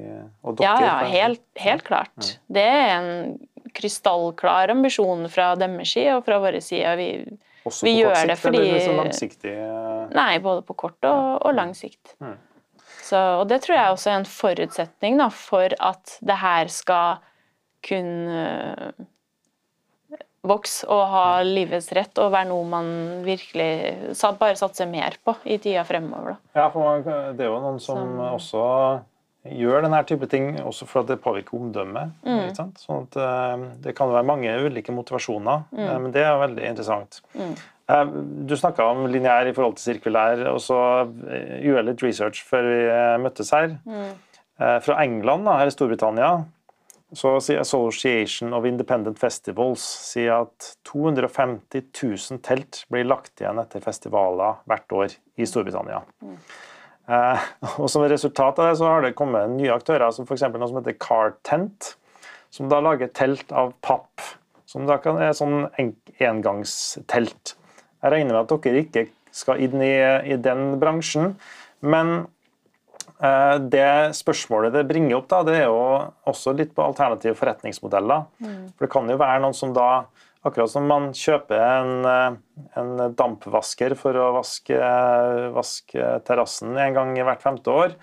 Ja, 0.64 0.74
ja, 0.80 0.94
helt, 1.10 1.42
helt 1.60 1.84
klart. 1.84 2.16
Ja. 2.22 2.38
Det 2.58 2.66
er 2.70 2.92
en 2.94 3.10
krystallklar 3.76 4.72
ambisjon 4.72 5.26
fra 5.32 5.50
deres 5.58 5.92
side 5.92 6.16
og 6.16 6.24
fra 6.28 6.38
vår 6.40 6.60
side. 6.64 6.94
Vi, 7.00 7.08
Også 7.66 7.88
vi 7.88 7.96
på 7.96 8.04
gjør 8.04 8.16
sikt, 8.16 8.30
det 8.30 8.38
fordi 8.40 8.62
eller 8.62 8.84
så 8.84 8.96
langsiktig? 9.00 9.56
Nei, 10.16 10.30
både 10.44 10.64
på 10.68 10.78
kort 10.86 11.10
og, 11.10 11.24
og 11.42 11.56
lang 11.56 11.74
sikt. 11.76 12.14
Mm. 12.22 12.36
Så, 13.06 13.18
og 13.42 13.44
det 13.50 13.60
tror 13.62 13.76
jeg 13.76 13.96
også 13.96 14.10
er 14.12 14.20
en 14.20 14.30
forutsetning 14.30 15.20
da, 15.20 15.28
for 15.34 15.74
at 15.84 16.16
det 16.26 16.38
her 16.40 16.72
skal 16.72 17.20
kunne 17.86 18.94
vokse 20.48 20.86
og 20.92 21.02
ha 21.12 21.26
livets 21.46 21.90
rett 21.96 22.22
og 22.22 22.32
være 22.34 22.50
noe 22.50 22.64
man 22.70 22.88
virkelig 23.26 24.14
bare 24.40 24.56
satser 24.58 24.88
mer 24.90 25.18
på 25.24 25.36
i 25.44 25.58
tida 25.62 25.84
fremover. 25.88 26.36
Da. 26.36 26.62
Ja, 26.62 26.70
for 26.72 27.04
det 27.06 27.44
er 27.44 27.52
jo 27.52 27.60
noen 27.62 27.78
som 27.82 28.02
Så. 28.16 28.32
også 28.38 28.64
gjør 29.46 29.86
denne 29.86 30.02
type 30.08 30.26
ting 30.26 30.56
også 30.58 30.88
for 30.90 31.04
at 31.04 31.12
det 31.12 31.20
påvirker 31.22 31.54
omdømmet. 31.58 32.16
Mm. 32.26 32.72
Sånn 32.82 33.04
at 33.04 33.18
uh, 33.20 33.66
Det 33.84 33.94
kan 33.94 34.10
være 34.10 34.26
mange 34.26 34.50
ulike 34.64 34.94
motivasjoner, 34.94 35.68
mm. 35.70 35.84
uh, 35.86 35.96
men 36.02 36.14
det 36.14 36.24
er 36.26 36.40
veldig 36.42 36.70
interessant. 36.72 37.20
Mm. 37.38 37.54
Eh, 37.86 38.04
du 38.48 38.56
snakka 38.58 38.84
om 38.90 39.04
lineær 39.10 39.46
i 39.46 39.54
forhold 39.54 39.76
til 39.78 39.92
sirkulær, 39.92 40.42
og 40.50 40.58
så 40.62 40.78
eh, 41.30 41.60
gjorde 41.62 41.78
jeg 41.78 41.88
litt 41.90 42.04
research 42.06 42.42
før 42.48 42.66
vi 42.66 42.80
eh, 42.90 43.16
møttes 43.22 43.52
her. 43.54 43.76
Mm. 43.86 44.14
Fra 44.56 44.94
England, 45.02 45.44
da, 45.44 45.58
her 45.60 45.68
i 45.68 45.72
Storbritannia, 45.74 46.28
så 47.14 47.36
sier 47.38 47.60
Association 47.62 48.54
of 48.56 48.64
Independent 48.66 49.18
Festivals 49.18 49.82
sier 50.08 50.42
at 50.42 50.72
250 50.88 51.84
000 52.02 52.40
telt 52.42 52.80
blir 52.90 53.06
lagt 53.06 53.42
igjen 53.42 53.60
etter 53.62 53.84
festivaler 53.84 54.58
hvert 54.66 54.96
år 54.96 55.14
i 55.38 55.46
Storbritannia. 55.46 56.00
Eh, 57.06 57.44
og 57.78 57.90
Som 57.92 58.06
resultat 58.10 58.58
av 58.58 58.70
det 58.70 58.78
så 58.80 58.88
har 58.90 59.06
det 59.06 59.14
kommet 59.18 59.54
nye 59.54 59.74
aktører, 59.74 60.10
som 60.10 60.26
f.eks. 60.26 60.48
noe 60.50 60.70
som 60.70 60.80
heter 60.80 60.98
Car 60.98 61.36
Tent, 61.46 61.94
som 62.50 62.70
da 62.72 62.80
lager 62.82 63.12
telt 63.14 63.54
av 63.54 63.76
papp. 63.86 64.24
Som 64.66 64.88
da 64.88 64.98
kan, 64.98 65.20
er 65.22 65.36
sånn 65.36 65.68
engangstelt. 65.78 67.54
Jeg 68.02 68.12
regner 68.12 68.34
med 68.34 68.42
at 68.42 68.66
dere 68.66 68.82
ikke 68.82 69.06
skal 69.30 69.62
inn 69.62 69.78
i, 69.78 69.94
i 70.26 70.38
den 70.42 70.74
bransjen. 70.82 71.36
Men 71.86 72.26
det 73.72 74.12
spørsmålet 74.18 74.74
det 74.74 74.82
bringer 74.88 75.16
opp, 75.16 75.28
da, 75.30 75.38
det 75.46 75.54
er 75.62 75.66
jo 75.70 75.78
også 76.28 76.52
litt 76.52 76.74
på 76.76 76.84
alternative 76.84 77.36
forretningsmodeller. 77.38 78.26
Mm. 78.44 78.66
For 78.74 78.86
det 78.86 78.90
kan 78.92 79.08
jo 79.08 79.16
være 79.20 79.40
noen 79.44 79.56
som 79.56 79.72
da 79.76 79.88
Akkurat 80.46 80.70
som 80.70 80.86
man 80.86 81.10
kjøper 81.16 81.58
en, 81.58 81.92
eh, 82.06 82.36
en 82.78 83.14
dampvasker 83.18 83.96
for 83.98 84.14
å 84.14 84.30
vaske, 84.36 84.78
vaske 85.54 86.10
terrassen 86.26 86.76
en 86.78 86.94
gang 86.94 87.16
i 87.18 87.24
hvert 87.26 87.42
femte 87.42 87.72
år, 87.72 87.96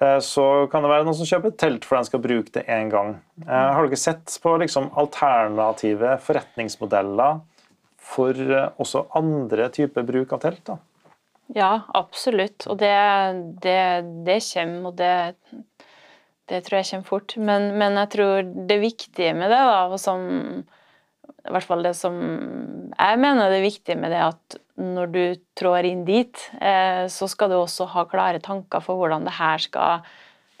eh, 0.00 0.18
så 0.18 0.68
kan 0.70 0.82
det 0.82 0.90
være 0.90 1.06
noen 1.06 1.14
som 1.14 1.28
kjøper 1.28 1.52
et 1.52 1.58
telt 1.58 1.84
for 1.86 1.96
den 1.96 2.08
skal 2.08 2.24
bruke 2.24 2.50
det 2.52 2.66
én 2.66 2.90
gang. 2.90 3.20
Mm. 3.38 3.46
har 3.46 3.86
dere 3.86 3.96
sett 3.96 4.38
på 4.42 4.58
liksom 4.58 4.90
alternative 4.96 6.18
forretningsmodeller 6.18 7.40
for 7.96 8.30
eh, 8.34 8.70
også 8.80 9.06
andre 9.14 9.68
typer 9.70 10.02
bruk 10.02 10.32
av 10.32 10.40
telt? 10.40 10.64
da? 10.64 10.78
Ja, 11.56 11.88
absolutt. 11.96 12.66
Og 12.68 12.78
det, 12.80 12.92
det, 13.64 13.80
det 14.26 14.38
kommer, 14.50 14.90
og 14.90 14.98
det, 14.98 15.12
det, 16.50 16.62
tror 16.66 16.80
jeg 16.80 16.90
kommer 16.90 17.08
fort. 17.08 17.36
Men, 17.40 17.70
men, 17.80 17.96
jeg 18.02 18.12
tror 18.16 18.50
det 18.68 18.80
viktige 18.82 19.34
med 19.36 19.52
det, 19.52 19.62
da, 19.70 19.80
og 19.88 19.98
som 20.02 20.26
i 21.48 21.52
hvert 21.54 21.64
fall 21.64 21.84
det 21.84 21.94
som 21.96 22.16
jeg 22.18 23.20
mener 23.20 23.52
det 23.52 23.64
viktige 23.64 23.96
med 23.96 24.12
det, 24.12 24.20
at 24.26 24.58
når 24.78 25.12
du 25.14 25.22
trår 25.58 25.88
inn 25.88 26.04
dit, 26.06 26.44
eh, 26.60 27.06
så 27.10 27.28
skal 27.30 27.50
du 27.50 27.58
også 27.58 27.88
ha 27.94 28.04
klare 28.10 28.42
tanker 28.44 28.82
for 28.84 29.00
hvordan 29.00 29.24
det 29.26 29.34
her 29.38 29.62
skal 29.62 30.04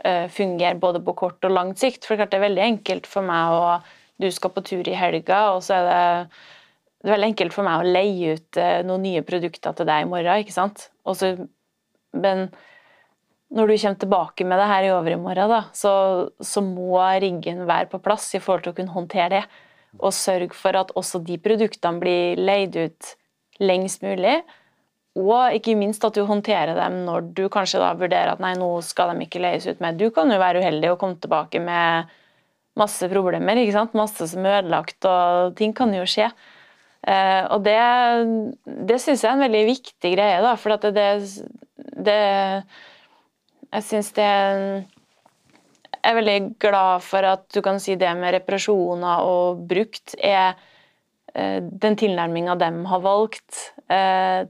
eh, 0.04 0.26
fungere 0.32 0.78
både 0.80 1.02
på 1.04 1.14
kort 1.18 1.44
og 1.44 1.54
langt 1.54 1.82
sikt. 1.82 2.08
For 2.08 2.18
det 2.18 2.32
er 2.34 2.46
veldig 2.48 2.64
enkelt 2.64 3.08
for 3.10 3.26
meg 3.26 3.54
å 3.54 3.78
Du 4.18 4.26
skal 4.34 4.50
på 4.50 4.64
tur 4.66 4.88
i 4.90 4.96
helga, 4.98 5.52
og 5.54 5.60
så 5.62 5.76
er 5.76 5.84
det 5.86 6.38
det 6.98 7.06
er 7.06 7.14
veldig 7.14 7.28
enkelt 7.30 7.54
for 7.54 7.66
meg 7.66 7.78
å 7.78 7.92
leie 7.94 8.34
ut 8.34 8.58
eh, 8.58 8.80
noen 8.86 9.04
nye 9.06 9.22
produkter 9.26 9.76
til 9.76 9.86
deg 9.86 10.02
i 10.02 10.08
morgen. 10.10 10.42
ikke 10.42 10.54
sant? 10.54 10.88
Også, 11.06 11.34
men 12.18 12.48
når 13.54 13.70
du 13.70 13.74
kommer 13.78 14.02
tilbake 14.02 14.46
med 14.48 14.60
det 14.60 14.68
her 14.68 14.86
i 14.88 14.92
overmorgen, 14.92 15.52
da, 15.52 15.60
så, 15.72 15.92
så 16.42 16.62
må 16.64 16.98
riggen 17.22 17.64
være 17.68 17.88
på 17.92 18.02
plass 18.02 18.32
i 18.34 18.42
forhold 18.42 18.66
til 18.66 18.74
å 18.74 18.78
kunne 18.80 18.96
håndtere 18.96 19.30
det. 19.38 19.44
Og 20.02 20.12
sørge 20.12 20.52
for 20.58 20.76
at 20.76 20.90
også 20.98 21.22
de 21.24 21.38
produktene 21.40 22.02
blir 22.02 22.42
leid 22.42 22.76
ut 22.76 23.14
lengst 23.62 24.02
mulig. 24.04 24.36
Og 25.18 25.56
ikke 25.56 25.78
minst 25.78 26.04
at 26.06 26.18
du 26.18 26.26
håndterer 26.28 26.76
dem 26.78 27.00
når 27.06 27.30
du 27.34 27.46
kanskje 27.50 27.80
da 27.80 27.94
vurderer 27.98 28.34
at 28.34 28.42
nei, 28.42 28.52
nå 28.58 28.68
skal 28.86 29.14
de 29.14 29.24
ikke 29.24 29.40
leies 29.42 29.66
ut 29.70 29.80
mer. 29.82 29.96
Du 29.98 30.10
kan 30.14 30.30
jo 30.30 30.38
være 30.38 30.60
uheldig 30.62 30.92
og 30.92 31.00
komme 31.00 31.18
tilbake 31.22 31.62
med 31.62 32.12
masse 32.78 33.08
problemer. 33.10 33.58
ikke 33.58 33.74
sant? 33.74 33.96
Masse 33.98 34.28
som 34.30 34.46
er 34.46 34.60
ødelagt, 34.60 35.00
og 35.08 35.56
ting 35.58 35.74
kan 35.74 35.94
jo 35.94 36.04
skje. 36.06 36.28
Uh, 37.06 37.44
og 37.54 37.62
det, 37.64 37.78
det 38.88 38.98
syns 39.00 39.22
jeg 39.22 39.30
er 39.30 39.36
en 39.36 39.44
veldig 39.46 39.64
viktig 39.68 40.10
greie, 40.16 40.38
da, 40.42 40.54
for 40.58 40.74
det, 40.82 41.04
det, 42.08 42.16
Jeg 43.68 43.86
syns 43.86 44.10
det 44.16 44.26
Jeg 44.26 46.10
er 46.10 46.18
veldig 46.18 46.38
glad 46.58 47.04
for 47.06 47.28
at 47.28 47.46
du 47.54 47.62
kan 47.62 47.78
si 47.82 47.94
det 48.00 48.10
med 48.18 48.34
reparasjoner 48.34 49.22
og 49.26 49.62
brukt 49.70 50.16
er 50.18 50.58
den 51.38 51.94
tilnærminga 52.00 52.54
de 52.58 52.68
har 52.90 53.02
valgt 53.04 53.58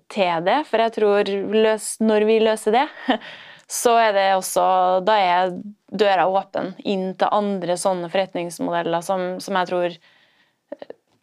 til 0.09 0.45
det. 0.47 0.59
For 0.71 0.81
jeg 0.81 0.93
tror 0.95 1.31
løs, 1.53 1.89
når 2.01 2.25
vi 2.25 2.39
løser 2.41 2.77
det, 2.79 2.85
så 3.69 3.97
er 4.01 4.15
det 4.17 4.29
også 4.39 4.65
Da 5.05 5.17
er 5.21 5.59
døra 5.89 6.29
åpen 6.29 6.73
inn 6.89 7.13
til 7.19 7.33
andre 7.33 7.77
sånne 7.81 8.09
forretningsmodeller 8.13 9.05
som, 9.05 9.37
som 9.41 9.59
jeg 9.61 9.71
tror 9.71 9.99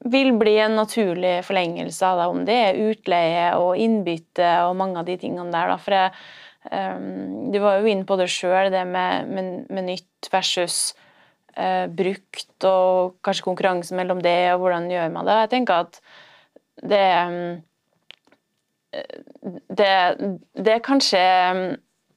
vil 0.05 0.33
bli 0.37 0.55
en 0.61 0.75
naturlig 0.77 1.39
forlengelse 1.47 2.05
av 2.05 2.19
det, 2.19 2.25
om 2.29 2.41
det 2.45 2.57
er 2.67 2.81
utleie 2.91 3.45
og 3.57 3.79
innbytte 3.81 4.49
og 4.67 4.75
mange 4.77 5.01
av 5.01 5.07
de 5.07 5.17
tingene 5.21 5.53
der. 5.53 5.71
Da. 5.71 5.77
For 5.81 5.97
jeg, 5.97 6.11
um, 6.69 7.49
du 7.53 7.57
var 7.63 7.79
jo 7.79 7.89
inne 7.89 8.05
på 8.07 8.17
det 8.19 8.29
sjøl, 8.33 8.69
det 8.73 8.83
med, 8.89 9.31
med, 9.31 9.53
med, 9.73 9.87
nytt 9.89 10.29
versus 10.33 10.79
uh, 11.57 11.87
brukt, 11.89 12.57
og 12.69 13.17
kanskje 13.25 13.47
konkurranse 13.47 13.97
mellom 13.97 14.21
det, 14.25 14.37
og 14.53 14.65
hvordan 14.65 14.91
gjør 14.93 15.15
man 15.15 15.29
det. 15.29 15.39
Jeg 15.45 15.53
tenker 15.55 15.87
at 15.87 16.01
det 16.85 17.07
um, 17.25 17.39
det, 19.67 19.91
det, 20.55 20.71
er 20.71 20.83
kanskje 20.83 21.19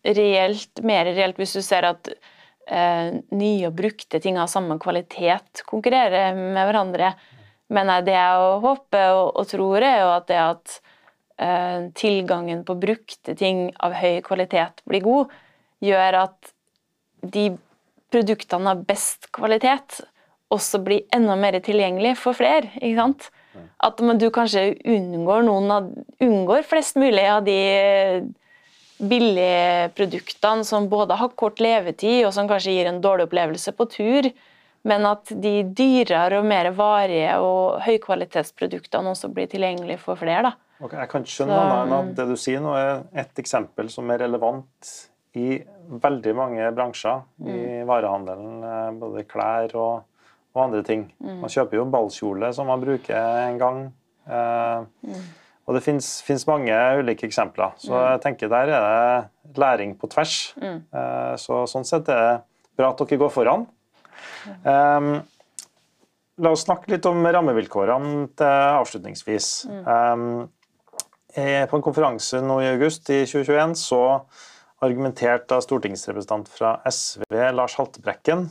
reelt, 0.07 0.83
mer 0.87 1.09
reelt 1.11 1.41
hvis 1.41 1.57
du 1.59 1.63
ser 1.65 1.89
at 1.89 2.11
uh, 2.13 3.17
nye 3.35 3.67
og 3.67 3.75
brukte 3.81 4.21
ting 4.23 4.39
av 4.39 4.51
samme 4.53 4.79
kvalitet 4.83 5.65
konkurrerer 5.67 6.37
med 6.39 6.63
hverandre 6.69 7.17
men 7.69 7.93
det 8.05 8.15
jeg 8.17 8.61
håper 8.65 9.15
og, 9.15 9.33
og 9.37 9.49
tror, 9.51 9.85
er 9.85 9.99
jo 10.03 10.11
at 10.15 10.29
det 10.31 10.39
at 10.43 10.77
uh, 11.43 11.89
tilgangen 11.99 12.65
på 12.69 12.77
brukte 12.81 13.37
ting 13.39 13.69
av 13.85 13.97
høy 13.99 14.21
kvalitet 14.27 14.83
blir 14.89 15.05
god, 15.05 15.35
gjør 15.85 16.23
at 16.25 16.55
de 17.23 17.51
produktene 18.13 18.73
av 18.73 18.87
best 18.89 19.29
kvalitet 19.37 20.01
også 20.55 20.81
blir 20.81 21.05
enda 21.15 21.37
mer 21.37 21.59
tilgjengelig 21.61 22.17
for 22.21 22.37
flere. 22.37 22.71
ikke 22.81 22.97
sant? 22.97 23.29
At 23.85 24.01
du 24.01 24.29
kanskje 24.33 24.71
unngår, 24.87 25.49
av, 25.75 25.89
unngår 26.25 26.65
flest 26.67 26.97
mulig 26.97 27.27
av 27.29 27.45
de 27.47 27.59
billige 28.99 29.91
produktene 29.95 30.65
som 30.67 30.89
både 30.91 31.19
har 31.19 31.35
kort 31.39 31.61
levetid, 31.63 32.25
og 32.27 32.33
som 32.35 32.49
kanskje 32.51 32.75
gir 32.75 32.89
en 32.91 33.03
dårlig 33.03 33.29
opplevelse 33.29 33.75
på 33.77 33.87
tur, 33.93 34.31
men 34.87 35.07
at 35.09 35.33
de 35.43 35.63
dyrere 35.77 36.39
og 36.41 36.47
mer 36.49 36.71
varige 36.77 37.35
og 37.43 37.81
høykvalitetsproduktene 37.87 39.15
også 39.15 39.31
blir 39.35 39.51
tilgjengelige 39.51 40.01
for 40.03 40.21
flere. 40.21 40.51
da. 40.51 40.55
Okay, 40.79 41.01
jeg 41.01 41.11
kan 41.11 41.25
ikke 41.25 41.35
skjønne 41.35 41.57
Så, 41.59 41.79
at 41.83 41.95
um, 41.97 42.11
det 42.15 42.27
du 42.29 42.37
sier 42.39 42.61
nå 42.63 42.75
er 42.79 42.93
et 43.25 43.41
eksempel 43.43 43.89
som 43.91 44.11
er 44.15 44.23
relevant 44.23 44.93
i 45.39 45.59
veldig 45.89 46.35
mange 46.37 46.69
bransjer 46.77 47.25
mm. 47.43 47.49
i 47.51 47.65
varehandelen, 47.89 48.63
eh, 48.63 48.93
både 49.01 49.25
klær 49.29 49.75
og, 49.79 50.23
og 50.55 50.63
andre 50.69 50.85
ting. 50.87 51.09
Mm. 51.19 51.41
Man 51.43 51.53
kjøper 51.53 51.81
jo 51.81 51.89
ballkjole 51.93 52.53
som 52.55 52.71
man 52.71 52.83
bruker 52.83 53.19
en 53.19 53.59
gang. 53.61 53.83
Eh, 54.29 54.87
mm. 55.09 55.27
Og 55.69 55.77
det 55.77 55.83
fins 55.85 56.47
mange 56.49 56.77
ulike 56.97 57.27
eksempler. 57.29 57.75
Så 57.77 57.93
mm. 57.93 58.05
jeg 58.13 58.23
tenker 58.25 58.53
der 58.53 58.71
er 58.73 58.87
det 58.87 59.59
læring 59.61 59.97
på 60.01 60.09
tvers. 60.15 60.37
Mm. 60.63 60.79
Eh, 60.95 61.35
så 61.43 61.65
sånn 61.69 61.89
sett 61.89 62.09
er 62.13 62.23
det 62.23 62.39
bra 62.79 62.93
at 62.95 63.03
dere 63.03 63.21
går 63.25 63.35
foran. 63.35 63.67
Um, 64.65 65.11
la 66.39 66.53
oss 66.55 66.67
snakke 66.67 66.93
litt 66.95 67.07
om 67.11 67.25
rammevilkårene 67.27 68.29
til 68.39 68.79
avslutningsvis. 68.79 69.51
Um, 69.85 70.47
på 71.39 71.79
en 71.79 71.85
konferanse 71.85 72.41
nå 72.43 72.61
i 72.65 72.71
august 72.73 73.11
i 73.15 73.23
2021 73.29 73.77
så 73.79 74.03
argumenterte 74.83 75.59
stortingsrepresentant 75.63 76.49
fra 76.51 76.77
SV 76.89 77.35
Lars 77.55 77.77
Haltebrekken 77.79 78.47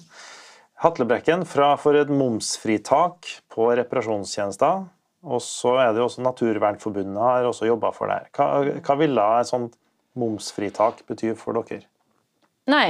Hatlebrekken 0.78 1.41
fra 1.50 1.71
for 1.82 1.97
et 1.97 2.10
momsfritak 2.13 3.26
på 3.50 3.71
reparasjonstjenester. 3.80 4.84
Og 5.28 5.41
så 5.41 5.73
er 5.82 5.89
det 5.89 6.04
jo 6.04 6.06
også 6.06 6.21
Naturvernforbundet 6.21 7.17
har 7.17 7.47
også 7.50 7.65
jobba 7.65 7.89
for 7.95 8.12
det. 8.13 8.28
Hva, 8.38 8.78
hva 8.86 8.97
ville 9.00 9.23
et 9.39 9.50
sånt 9.50 9.73
momsfritak 10.17 11.02
bety 11.10 11.34
for 11.39 11.58
dere? 11.58 11.88
Nei, 12.67 12.88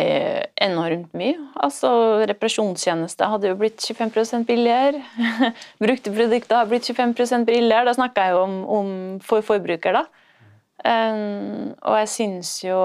enormt 0.58 1.12
mye. 1.14 1.36
Altså, 1.62 1.90
Reparasjonstjeneste 2.26 3.28
hadde 3.30 3.52
jo 3.52 3.58
blitt 3.60 3.84
25 3.86 4.42
billigere. 4.48 5.04
Brukte 5.84 6.14
produkter 6.16 6.58
har 6.58 6.72
blitt 6.72 6.88
25 6.90 7.46
billigere. 7.46 7.86
Da 7.86 7.94
snakker 7.94 8.26
jeg 8.26 8.34
jo 8.34 8.40
om, 8.42 8.56
om 8.80 8.90
for 9.22 9.46
forbruker, 9.46 10.00
da. 10.00 10.08
Um, 10.82 11.76
og 11.86 12.00
jeg 12.02 12.10
syns 12.10 12.56
jo 12.64 12.80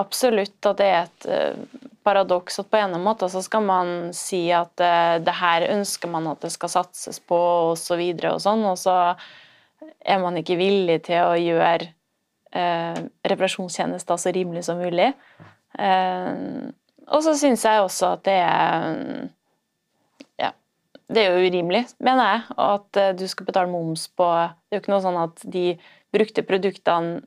absolutt 0.00 0.66
at 0.66 0.78
det 0.80 0.86
er 0.90 1.02
et 1.04 1.26
uh, 1.28 1.80
paradoks 2.04 2.58
at 2.60 2.70
på 2.72 2.80
en 2.80 2.96
måte 3.04 3.28
så 3.30 3.42
skal 3.44 3.64
man 3.64 3.90
si 4.16 4.46
at 4.52 4.72
uh, 4.80 5.16
det 5.24 5.36
her 5.40 5.68
ønsker 5.70 6.10
man 6.10 6.28
at 6.32 6.44
det 6.44 6.52
skal 6.52 6.72
satses 6.72 7.20
på, 7.20 7.40
og 7.70 7.78
så 7.80 7.96
og 7.96 8.40
sånn, 8.44 8.64
og 8.68 8.76
så 8.80 8.96
er 10.04 10.20
man 10.20 10.36
ikke 10.40 10.60
villig 10.60 11.04
til 11.08 11.24
å 11.24 11.36
gjøre 11.38 11.92
eh, 12.54 13.00
reparasjonstjenester 13.30 14.20
så 14.20 14.32
rimelig 14.34 14.64
som 14.68 14.80
mulig. 14.80 15.10
Eh, 15.78 16.32
og 17.04 17.24
så 17.26 17.34
syns 17.36 17.64
jeg 17.66 17.84
også 17.84 18.14
at 18.14 18.24
det 18.28 18.38
er 18.40 19.28
Ja, 20.40 20.50
det 21.10 21.24
er 21.24 21.34
jo 21.34 21.48
urimelig, 21.48 21.84
mener 21.98 22.30
jeg, 22.30 22.56
at 22.68 23.00
eh, 23.02 23.12
du 23.18 23.26
skal 23.28 23.48
betale 23.50 23.70
moms 23.70 24.06
på 24.08 24.30
Det 24.30 24.76
er 24.76 24.78
jo 24.78 24.84
ikke 24.84 24.94
noe 24.94 25.04
sånn 25.04 25.20
at 25.20 25.44
de 25.44 25.66
brukte 26.14 26.46
produktene 26.46 27.22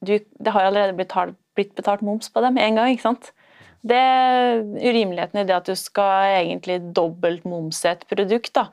du, 0.00 0.16
Det 0.16 0.54
har 0.54 0.64
allerede 0.70 0.96
blitt, 0.96 1.12
blitt 1.58 1.74
betalt 1.76 2.02
moms 2.06 2.30
på 2.32 2.40
dem 2.40 2.56
én 2.56 2.78
gang, 2.78 2.94
ikke 2.94 3.10
sant? 3.10 3.32
Det 3.80 3.96
er 3.96 4.60
urimeligheten 4.60 5.40
i 5.40 5.46
det 5.48 5.56
at 5.56 5.68
du 5.68 5.76
skal 5.76 6.36
egentlig 6.36 6.78
dobbelt 6.96 7.46
momse 7.48 7.88
et 7.88 8.04
produkt, 8.08 8.52
da, 8.56 8.66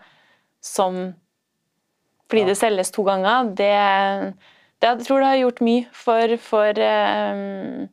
som 0.63 1.15
fordi 2.28 2.43
ja. 2.43 2.48
det 2.50 2.58
selges 2.60 2.91
to 2.91 3.06
ganger, 3.08 3.52
det 3.56 3.72
jeg 4.84 5.06
tror 5.06 5.22
det 5.22 5.30
har 5.30 5.40
gjort 5.42 5.62
mye 5.66 5.86
for, 5.96 6.34
for 6.42 6.82
um, 6.82 7.88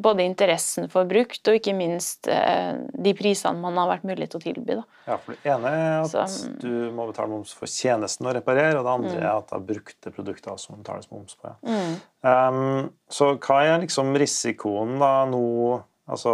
både 0.00 0.24
interessen 0.24 0.88
for 0.92 1.08
brukt, 1.08 1.42
og 1.48 1.58
ikke 1.58 1.74
minst 1.76 2.28
uh, 2.32 2.78
de 2.92 3.12
prisene 3.16 3.60
man 3.60 3.76
har 3.80 3.90
vært 3.90 4.06
mulig 4.08 4.28
til 4.32 4.40
å 4.40 4.44
tilby. 4.44 4.76
Da. 4.78 4.84
Ja, 5.06 5.18
for 5.22 5.36
Det 5.42 5.52
ene 5.52 5.72
er 5.72 5.96
at 6.00 6.12
så, 6.12 6.50
du 6.62 6.90
må 6.96 7.08
betale 7.10 7.32
moms 7.32 7.52
for 7.56 7.70
tjenesten 7.70 8.28
å 8.28 8.34
reparere, 8.36 8.78
og 8.78 8.86
det 8.86 8.94
andre 8.94 9.14
mm. 9.16 9.22
er 9.22 9.32
at 9.32 9.48
det 9.50 9.58
er 9.58 9.66
brukte 9.72 10.14
produkter 10.14 10.60
som 10.62 10.80
betales 10.80 11.10
moms 11.12 11.36
på. 11.40 11.52
Ja. 11.52 11.56
Mm. 11.72 11.96
Um, 12.26 12.92
så 13.12 13.34
hva 13.36 13.60
er 13.64 13.82
liksom 13.84 14.16
risikoen 14.18 14.96
da 15.02 15.12
nå 15.30 15.44
altså, 16.10 16.32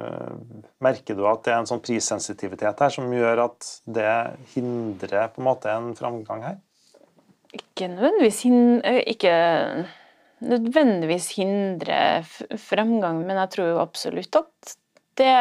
uh, 0.00 0.62
Merker 0.80 1.18
du 1.18 1.26
at 1.28 1.42
det 1.44 1.54
er 1.54 1.62
en 1.62 1.68
sånn 1.68 1.82
prissensitivitet 1.84 2.86
her 2.86 2.94
som 2.94 3.10
gjør 3.12 3.46
at 3.48 3.72
det 3.84 4.14
hindrer 4.54 5.32
på 5.34 5.42
en 5.42 5.50
måte 5.50 5.74
en 5.74 5.92
framgang 5.98 6.46
her? 6.46 6.60
Ikke 7.56 7.88
nødvendigvis, 7.90 8.42
hin 8.46 8.80
ikke 8.84 9.34
nødvendigvis 10.40 11.30
hindre 11.36 12.00
fremgang, 12.56 13.24
men 13.26 13.38
jeg 13.42 13.52
tror 13.54 13.72
jo 13.72 13.82
absolutt 13.82 14.40
at 14.40 14.74
det 15.20 15.34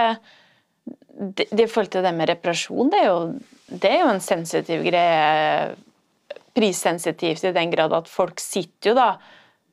det, 1.19 1.50
det 1.52 1.67
forhold 1.67 1.91
til 1.93 2.06
det 2.06 2.13
med 2.15 2.30
reparasjon, 2.32 2.91
det 2.91 3.02
er, 3.02 3.10
jo, 3.10 3.74
det 3.84 3.91
er 3.91 4.04
jo 4.04 4.12
en 4.13 4.24
sensitiv 4.24 4.86
greie. 4.88 5.76
Prissensitivt 6.56 7.43
i 7.45 7.54
den 7.56 7.72
grad 7.72 7.93
at 7.93 8.08
folk 8.10 8.41
sitter 8.41 8.89
jo 8.89 8.95
da 8.98 9.10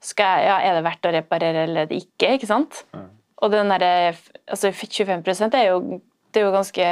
skal, 0.05 0.43
ja, 0.45 0.57
Er 0.63 0.77
det 0.77 0.85
verdt 0.85 1.09
å 1.09 1.13
reparere 1.15 1.63
eller 1.67 1.93
ikke? 1.95 2.35
ikke 2.37 2.47
sant? 2.47 2.83
Mm. 2.95 3.07
Og 3.43 3.53
den 3.53 3.73
derre 3.73 4.13
altså 4.45 4.71
25% 4.71 5.57
er 5.57 5.71
jo, 5.71 6.01
det 6.31 6.43
er 6.43 6.47
jo 6.47 6.53
ganske 6.55 6.91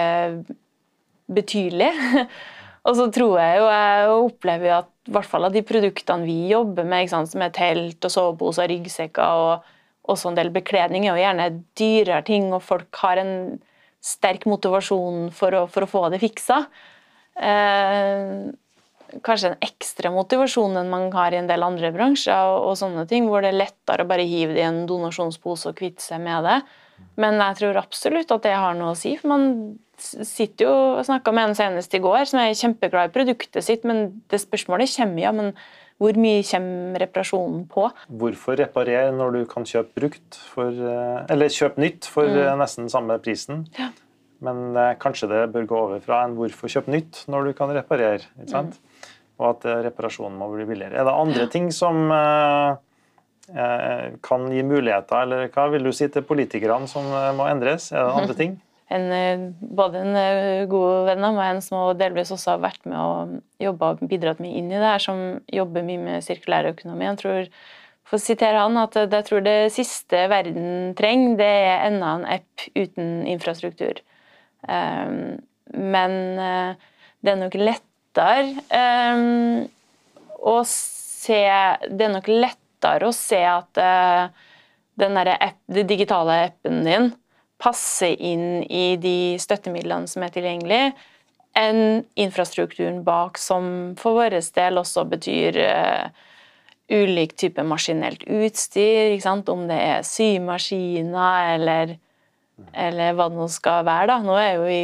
betydelig. 1.37 1.91
og 2.85 2.97
så 2.99 3.07
tror 3.13 3.39
jeg 3.41 3.61
jo, 3.61 3.69
jeg 3.73 4.09
opplever 4.15 4.75
at 4.81 4.91
i 5.09 5.13
hvert 5.13 5.29
fall 5.29 5.47
av 5.49 5.55
de 5.55 5.63
produktene 5.65 6.25
vi 6.25 6.51
jobber 6.51 6.87
med, 6.89 7.09
sant, 7.13 7.31
som 7.31 7.45
er 7.45 7.53
telt 7.55 8.05
og 8.05 8.13
soveposer, 8.13 8.69
ryggsekker 8.73 9.45
og 9.45 9.71
også 10.13 10.31
en 10.31 10.37
del 10.37 10.51
bekledning, 10.53 11.07
er 11.07 11.17
jo 11.17 11.23
gjerne 11.25 11.47
dyrere 11.81 12.25
ting, 12.27 12.51
og 12.53 12.65
folk 12.65 13.01
har 13.01 13.21
en 13.23 13.35
sterk 14.05 14.45
motivasjon 14.49 15.31
for 15.33 15.57
å, 15.57 15.63
for 15.73 15.87
å 15.87 15.89
få 15.89 16.03
det 16.13 16.21
fiksa. 16.21 16.61
Eh, 17.41 18.53
kanskje 19.25 19.53
en 19.53 19.65
ekstra 19.65 20.13
motivasjon 20.13 20.77
enn 20.81 20.93
man 20.93 21.09
har 21.15 21.33
i 21.33 21.41
en 21.41 21.49
del 21.49 21.65
andre 21.65 21.93
bransjer, 21.95 22.53
og, 22.53 22.71
og 22.71 22.79
sånne 22.81 23.07
ting, 23.09 23.29
hvor 23.31 23.45
det 23.45 23.55
er 23.55 23.63
lettere 23.63 24.05
å 24.05 24.11
bare 24.11 24.29
hive 24.29 24.57
det 24.57 24.65
i 24.65 24.69
en 24.69 24.85
donasjonspose 24.91 25.73
og 25.73 25.79
kvitte 25.81 26.05
seg 26.05 26.21
med 26.25 26.45
det. 26.49 26.61
Men 27.21 27.41
jeg 27.41 27.61
tror 27.63 27.81
absolutt 27.81 28.33
at 28.35 28.45
det 28.45 28.55
har 28.59 28.77
noe 28.77 28.93
å 28.93 28.99
si. 28.99 29.17
for 29.21 29.33
man 29.33 29.49
sitter 30.01 30.67
jo 30.67 30.75
og 30.99 31.07
snakka 31.07 31.33
med 31.35 31.51
en 31.51 31.57
senest 31.59 31.95
i 31.95 32.03
går 32.03 32.27
som 32.31 32.41
er 32.43 32.57
kjempeglad 32.59 33.11
i 33.11 33.15
produktet 33.15 33.65
sitt, 33.67 33.87
men 33.89 34.23
det 34.33 34.43
spørsmålet 34.43 34.93
kommer 34.97 35.23
ja, 35.23 35.33
men 35.35 35.53
hvor 36.03 36.17
mye 36.19 36.43
kommer 36.47 37.03
reparasjonen 37.05 37.67
på? 37.71 37.87
Hvorfor 38.21 38.59
reparere 38.59 39.13
når 39.15 39.37
du 39.37 39.43
kan 39.51 39.67
kjøpe 39.69 39.95
brukt 40.01 40.39
for, 40.51 40.71
eh, 40.75 41.21
eller 41.31 41.53
kjøpe 41.55 41.83
nytt 41.83 42.09
for 42.11 42.27
mm. 42.27 42.41
Eh, 42.43 42.57
nesten 42.59 42.91
samme 42.91 43.19
prisen? 43.23 43.63
Ja. 43.79 43.93
Men 44.45 44.75
eh, 44.77 44.97
kanskje 45.01 45.31
det 45.31 45.45
bør 45.55 45.69
gå 45.71 45.83
over 45.87 46.03
fra 46.03 46.25
en 46.27 46.35
hvorfor 46.39 46.73
kjøpe 46.73 46.91
nytt 46.93 47.23
når 47.31 47.47
du 47.47 47.53
kan 47.61 47.71
reparere. 47.75 48.27
ikke 48.41 48.51
sant? 48.51 48.81
Mm. 48.81 49.13
Og 49.39 49.47
at 49.53 49.69
reparasjonen 49.87 50.37
må 50.39 50.51
bli 50.53 50.67
billigere. 50.67 50.99
Er 50.99 51.07
det 51.07 51.15
andre 51.15 51.47
ting 51.51 51.71
som 51.75 52.11
eh, 52.11 52.75
kan 54.25 54.51
gi 54.51 54.67
muligheter, 54.67 55.23
eller 55.23 55.49
hva 55.55 55.69
vil 55.71 55.87
du 55.87 55.93
si 55.95 56.11
til 56.11 56.27
politikerne 56.27 56.91
som 56.91 57.07
må 57.39 57.47
endres? 57.51 57.93
Er 57.95 58.03
det 58.03 58.23
andre 58.25 58.39
ting? 58.43 58.59
En, 58.95 59.13
eh, 59.13 59.45
både 59.61 60.03
en 60.05 60.17
eh, 60.19 60.65
god 60.71 61.09
venn 61.09 61.27
av 61.27 61.37
meg, 61.37 61.51
en 61.51 61.63
som 61.65 61.87
delvis 61.99 62.33
også 62.35 62.55
har 62.55 62.65
vært 62.65 62.85
med 62.89 62.99
og 62.99 63.37
jobba 63.63 63.95
og 63.95 64.05
bidratt 64.11 64.43
mye 64.43 64.61
inn 64.61 64.71
i 64.71 64.77
det 64.77 64.87
her, 64.87 65.03
som 65.03 65.23
jobber 65.53 65.87
mye 65.87 66.03
med 66.03 66.27
sirkulær 66.27 66.71
økonomi. 66.71 67.09
Jeg 67.09 67.21
tror, 67.23 67.51
for 68.05 68.19
å 68.19 68.25
sitere 68.25 68.63
han, 68.63 68.79
at 68.81 68.99
jeg 69.03 69.29
tror 69.29 69.45
det 69.45 69.59
siste 69.75 70.27
verden 70.31 70.95
trenger, 70.99 71.39
det 71.41 71.51
er 71.65 71.87
enda 71.89 72.15
en 72.19 72.29
app 72.37 72.67
uten 72.77 73.25
infrastruktur. 73.31 74.03
Um, 74.65 75.43
men 75.75 76.13
det 77.25 77.33
er 77.33 77.41
nok 77.41 77.57
lettere 77.59 78.55
um, 79.13 79.67
å 80.41 80.55
se 80.69 81.43
Det 81.85 82.07
er 82.07 82.13
nok 82.15 82.31
lettere 82.31 83.11
å 83.11 83.13
se 83.17 83.41
at 83.45 83.81
uh, 83.81 84.33
den 85.01 85.19
app, 85.19 85.59
den 85.69 85.89
digitale 85.91 86.39
appen 86.47 86.81
din 86.87 87.11
passe 87.65 88.11
inn 88.13 88.63
i 88.69 88.95
de 89.01 89.35
støttemidlene 89.41 90.11
som 90.11 90.25
er 90.27 90.35
tilgjengelige, 90.35 90.93
enn 91.57 92.03
infrastrukturen 92.19 93.03
bak, 93.07 93.39
som 93.39 93.95
for 93.99 94.19
vår 94.19 94.37
del 94.57 94.81
også 94.81 95.05
betyr 95.09 95.59
uh, 95.63 96.09
ulik 96.93 97.37
type 97.41 97.63
maskinelt 97.65 98.27
utstyr. 98.27 99.15
Om 99.25 99.69
det 99.71 99.79
er 99.79 100.07
symaskiner 100.07 101.55
eller, 101.55 101.95
eller 102.73 103.15
hva 103.15 103.31
det 103.31 103.39
nå 103.39 103.49
skal 103.53 103.87
være. 103.87 104.11
Da. 104.11 104.19
Nå 104.27 104.37
er 104.41 104.53
jo 104.59 104.67
vi 104.69 104.81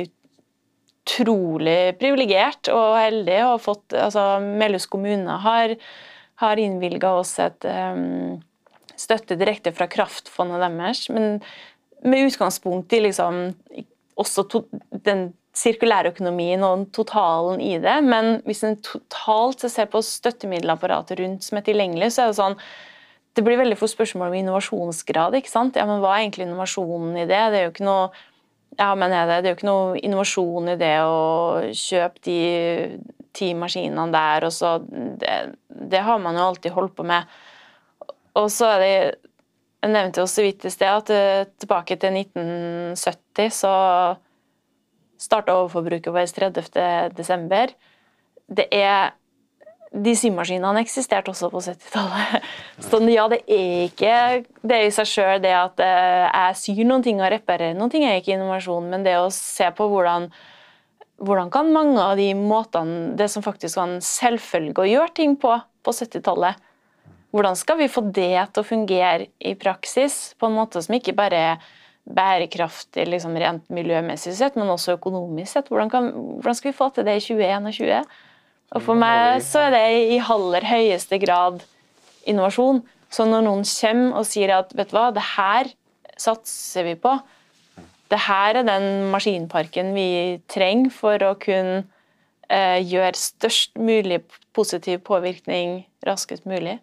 utrolig 1.11 1.97
privilegert 1.99 2.71
og 2.73 2.95
heldige 3.01 3.49
og 3.49 3.65
fått 3.65 3.97
altså, 3.97 4.39
Melhus 4.45 4.87
kommune 4.91 5.41
har, 5.43 5.75
har 6.43 6.61
innvilga 6.61 7.17
oss 7.19 7.35
et 7.43 7.67
um, 7.67 8.39
støtte 9.01 9.39
direkte 9.41 9.73
fra 9.75 9.89
kraftfondet 9.91 10.63
deres. 10.63 11.09
men 11.11 11.41
med 12.03 12.31
utgangspunkt 12.31 12.93
i 12.93 13.03
liksom 13.05 13.43
også 14.21 14.45
to, 14.51 14.65
den 15.05 15.31
sirkulære 15.57 16.13
økonomien 16.15 16.63
og 16.65 16.87
totalen 16.95 17.61
i 17.65 17.75
det. 17.83 17.97
Men 18.07 18.39
hvis 18.47 18.63
en 18.67 18.79
totalt 18.85 19.65
ser 19.67 19.91
på 19.91 20.03
støttemiddelapparatet 20.05 21.21
rundt 21.21 21.47
som 21.47 21.59
er 21.59 21.67
tilgjengelig, 21.67 22.13
så 22.15 22.25
er 22.25 22.33
det 22.33 22.41
sånn 22.41 22.61
Det 23.31 23.45
blir 23.47 23.61
veldig 23.61 23.77
få 23.79 23.87
spørsmål 23.87 24.33
om 24.33 24.35
innovasjonsgrad. 24.35 25.37
ikke 25.39 25.51
sant? 25.51 25.77
Ja, 25.77 25.85
men 25.87 26.01
Hva 26.03 26.17
er 26.17 26.25
egentlig 26.25 26.49
innovasjonen 26.49 27.15
i 27.15 27.29
det? 27.31 27.39
Det 27.53 27.59
er 27.59 27.63
jo 27.69 27.71
ikke 27.71 27.87
noe 27.87 28.11
ja, 28.79 28.95
men 28.95 29.13
er 29.13 29.27
det, 29.27 29.37
det 29.43 29.49
er 29.49 29.53
jo 29.53 29.59
ikke 29.59 29.69
noe 29.69 29.99
innovasjon 29.99 30.71
i 30.71 30.77
det 30.79 30.97
å 31.03 31.71
kjøpe 31.75 32.23
de 32.27 32.41
ti 33.37 33.53
maskinene 33.59 34.07
der, 34.15 34.47
og 34.47 34.55
så 34.55 34.77
det, 34.83 35.35
det 35.69 36.03
har 36.07 36.21
man 36.23 36.39
jo 36.39 36.47
alltid 36.49 36.75
holdt 36.75 36.95
på 36.99 37.07
med. 37.07 37.27
Og 38.39 38.47
så 38.53 38.71
er 38.77 38.85
det 38.85 38.95
jeg 39.81 39.93
nevnte 39.95 40.21
jo 40.21 40.29
så 40.29 40.45
vidt 40.45 40.67
i 40.69 40.73
sted 40.73 40.91
at 40.91 41.13
eh, 41.15 41.47
tilbake 41.61 41.97
til 42.01 42.19
1970 42.21 43.55
så 43.63 43.73
starta 45.21 45.57
overforbruket 45.57 46.13
vårt 46.13 46.37
30. 46.37 47.13
desember. 47.17 47.73
Det 48.49 48.67
er 48.73 49.15
de 49.91 50.13
symaskinene 50.15 50.85
eksisterte 50.85 51.33
også 51.33 51.49
på 51.51 51.63
70-tallet. 51.65 52.45
Så 52.87 53.01
ja, 53.11 53.25
det 53.33 53.41
er 53.51 53.89
ikke 53.89 54.13
det 54.63 54.77
er 54.77 54.87
i 54.87 54.93
seg 54.95 55.09
sjøl 55.11 55.43
det 55.43 55.53
at 55.57 55.83
eh, 55.83 56.29
jeg 56.29 56.61
syr 56.61 56.85
noen 56.87 57.05
ting 57.05 57.19
og 57.21 57.31
reparerer 57.33 57.75
noen 57.77 57.91
ting, 57.93 58.07
er 58.07 58.21
ikke 58.21 58.37
innovasjon, 58.37 58.87
men 58.93 59.05
det 59.07 59.17
å 59.19 59.27
se 59.35 59.67
på 59.75 59.89
hvordan, 59.91 60.29
hvordan 61.19 61.51
kan 61.53 61.73
mange 61.75 62.05
av 62.05 62.15
de 62.21 62.31
måtene 62.39 63.17
Det 63.19 63.27
som 63.33 63.45
faktisk 63.45 63.81
var 63.81 63.91
en 63.91 64.05
selvfølge 64.05 64.85
å 64.85 64.91
gjøre 64.93 65.17
ting 65.17 65.37
på 65.41 65.57
på 65.81 65.95
70-tallet, 65.97 66.61
hvordan 67.31 67.59
skal 67.59 67.79
vi 67.79 67.91
få 67.91 68.03
det 68.11 68.35
til 68.51 68.63
å 68.63 68.67
fungere 68.67 69.29
i 69.39 69.55
praksis 69.59 70.35
på 70.41 70.49
en 70.49 70.57
måte 70.59 70.83
som 70.83 70.97
ikke 70.97 71.15
bare 71.19 71.43
er 71.53 71.69
bærekraftig 72.11 73.05
liksom 73.07 73.37
rent 73.39 73.69
miljømessig 73.71 74.35
sett, 74.35 74.57
men 74.59 74.73
også 74.73 74.97
økonomisk 74.97 75.53
sett? 75.53 75.71
Hvordan, 75.71 75.93
kan, 75.93 76.11
hvordan, 76.41 76.59
skal 76.59 76.73
vi 76.73 76.79
få 76.79 76.91
til 76.95 77.07
det 77.07 77.19
i 77.21 77.27
2021? 77.29 78.17
Og 78.71 78.87
For 78.87 78.99
meg 78.99 79.43
så 79.47 79.67
er 79.67 79.77
det 79.77 79.85
i 80.15 80.19
aller 80.23 80.67
høyeste 80.67 81.19
grad 81.23 81.63
innovasjon. 82.29 82.83
Så 83.11 83.27
når 83.27 83.47
noen 83.47 83.65
kommer 83.67 84.21
og 84.21 84.27
sier 84.29 84.55
at 84.55 84.75
vet 84.79 84.91
du 84.91 84.97
hva, 84.99 85.11
det 85.15 85.27
her 85.37 85.71
satser 86.21 86.87
vi 86.87 86.99
på, 87.01 87.15
det 88.11 88.19
her 88.27 88.59
er 88.61 88.67
den 88.67 89.11
maskinparken 89.13 89.95
vi 89.95 90.11
trenger 90.51 90.91
for 90.95 91.23
å 91.23 91.35
kunne 91.39 91.85
eh, 92.51 92.79
gjøre 92.83 93.15
størst 93.19 93.79
mulig 93.79 94.21
positiv 94.57 95.03
påvirkning 95.07 95.85
raskest 96.07 96.47
mulig, 96.49 96.79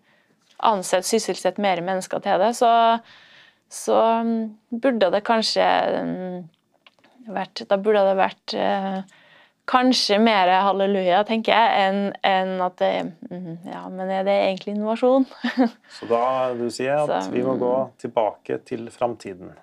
ansette, 0.65 1.08
sysselsette 1.08 1.62
mer 1.62 1.82
mennesker 1.86 2.22
til 2.24 2.41
det, 2.41 2.54
så, 2.58 2.72
så 3.70 4.00
mm, 4.26 4.41
burde 4.82 5.12
det 5.13 5.24
kanskje 5.28 5.67
mm, 6.08 6.43
vært 7.34 7.65
Da 7.70 7.78
burde 7.82 8.04
det 8.08 8.15
vært 8.17 8.56
eh, 8.56 9.02
kanskje 9.67 10.20
mer 10.24 10.50
halleluja, 10.63 11.22
tenker 11.28 11.54
jeg, 11.54 11.88
enn 11.88 12.02
en 12.26 12.63
at 12.63 12.78
det 12.82 12.93
mm, 13.28 13.67
Ja, 13.67 13.84
men 13.91 14.10
er 14.10 14.26
det 14.28 14.38
egentlig 14.48 14.78
innovasjon? 14.78 15.28
så 16.00 16.10
da 16.10 16.24
du 16.58 16.67
sier 16.72 17.04
at 17.04 17.28
så, 17.28 17.34
vi 17.34 17.43
må 17.46 17.58
gå 17.60 17.74
tilbake 18.02 18.62
til 18.67 18.88
framtiden? 18.93 19.54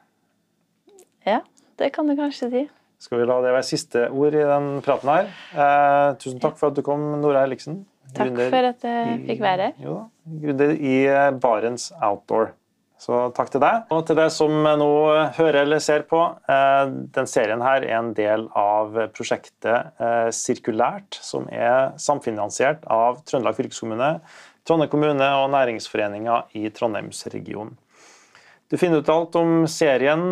Ja, 1.25 1.41
det 1.81 1.95
kan 1.95 2.09
du 2.09 2.17
kanskje 2.19 2.51
si. 2.53 2.67
Skal 3.01 3.21
vi 3.21 3.27
la 3.29 3.41
det 3.43 3.53
være 3.53 3.67
siste 3.67 4.07
ord 4.13 4.37
i 4.37 4.45
den 4.47 4.69
praten 4.85 5.11
her. 5.11 5.33
Eh, 5.53 6.11
tusen 6.21 6.41
takk 6.41 6.57
for 6.61 6.71
at 6.71 6.77
du 6.79 6.85
kom, 6.85 7.03
Nora 7.21 7.43
Erliksen. 7.45 7.83
Takk 8.15 8.37
for 8.39 8.69
at 8.73 8.85
jeg 8.87 9.23
fikk 9.29 9.41
være 9.45 9.71
her. 9.71 9.81
Jo, 9.83 9.97
gründer 10.43 10.75
i 10.75 10.99
eh, 11.11 11.31
Barents 11.41 11.91
Outdoor. 11.99 12.53
Så 13.05 13.19
takk 13.37 13.51
til 13.53 13.61
deg. 13.61 13.83
Og 13.93 14.05
til 14.09 14.17
deg 14.17 14.31
som 14.33 14.53
nå 14.65 14.89
hører 15.37 15.65
eller 15.65 15.83
ser 15.83 16.07
på. 16.09 16.21
Eh, 16.49 16.83
den 17.17 17.29
serien 17.29 17.63
her 17.65 17.85
er 17.85 17.99
en 17.99 18.13
del 18.17 18.47
av 18.57 18.97
prosjektet 19.17 19.99
eh, 20.01 20.29
Sirkulært, 20.33 21.19
som 21.21 21.49
er 21.53 21.93
samfinansiert 22.01 22.87
av 22.89 23.21
Trøndelag 23.29 23.59
fylkeskommune, 23.59 24.11
Trondheim 24.65 24.93
kommune 24.93 25.27
og 25.43 25.51
Næringsforeninga 25.53 26.45
i 26.57 26.71
Trondheimsregionen. 26.73 27.75
Du 28.73 28.79
finner 28.81 29.03
ut 29.05 29.11
alt 29.13 29.37
om 29.37 29.67
serien, 29.69 30.23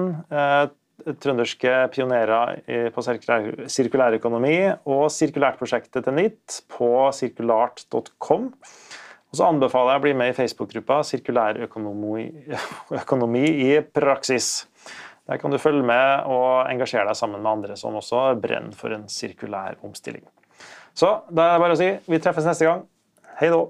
trønderske 1.23 1.73
pionerer 1.95 2.91
på 2.95 3.05
sirkulærøkonomi 3.07 4.57
og 4.89 5.05
sirkulærprosjektet 5.13 6.01
til 6.07 6.17
NIT 6.17 6.63
på 6.77 6.91
sirkulart.com. 7.17 8.45
Og 9.33 9.39
så 9.39 9.47
anbefaler 9.49 9.95
jeg 9.95 10.01
å 10.01 10.05
bli 10.05 10.11
med 10.21 10.29
i 10.29 10.35
Facebook-gruppa 10.37 10.99
Sirkulærøkonomi 11.09 13.45
i 13.65 13.71
praksis. 13.81 14.49
Der 15.25 15.41
kan 15.41 15.55
du 15.55 15.59
følge 15.63 15.87
med 15.89 16.29
og 16.29 16.69
engasjere 16.69 17.09
deg 17.09 17.17
sammen 17.17 17.41
med 17.41 17.53
andre 17.55 17.73
som 17.81 17.97
også 17.97 18.37
brenner 18.43 18.77
for 18.77 18.93
en 18.93 19.09
sirkulær 19.09 19.81
omstilling. 19.87 20.27
Så 20.93 21.25
da 21.33 21.47
er 21.47 21.57
det 21.57 21.65
bare 21.65 21.79
å 21.79 21.81
si 21.81 21.89
vi 22.13 22.21
treffes 22.21 22.45
neste 22.45 22.69
gang. 22.69 22.85
Hei 23.41 23.49
da! 23.49 23.65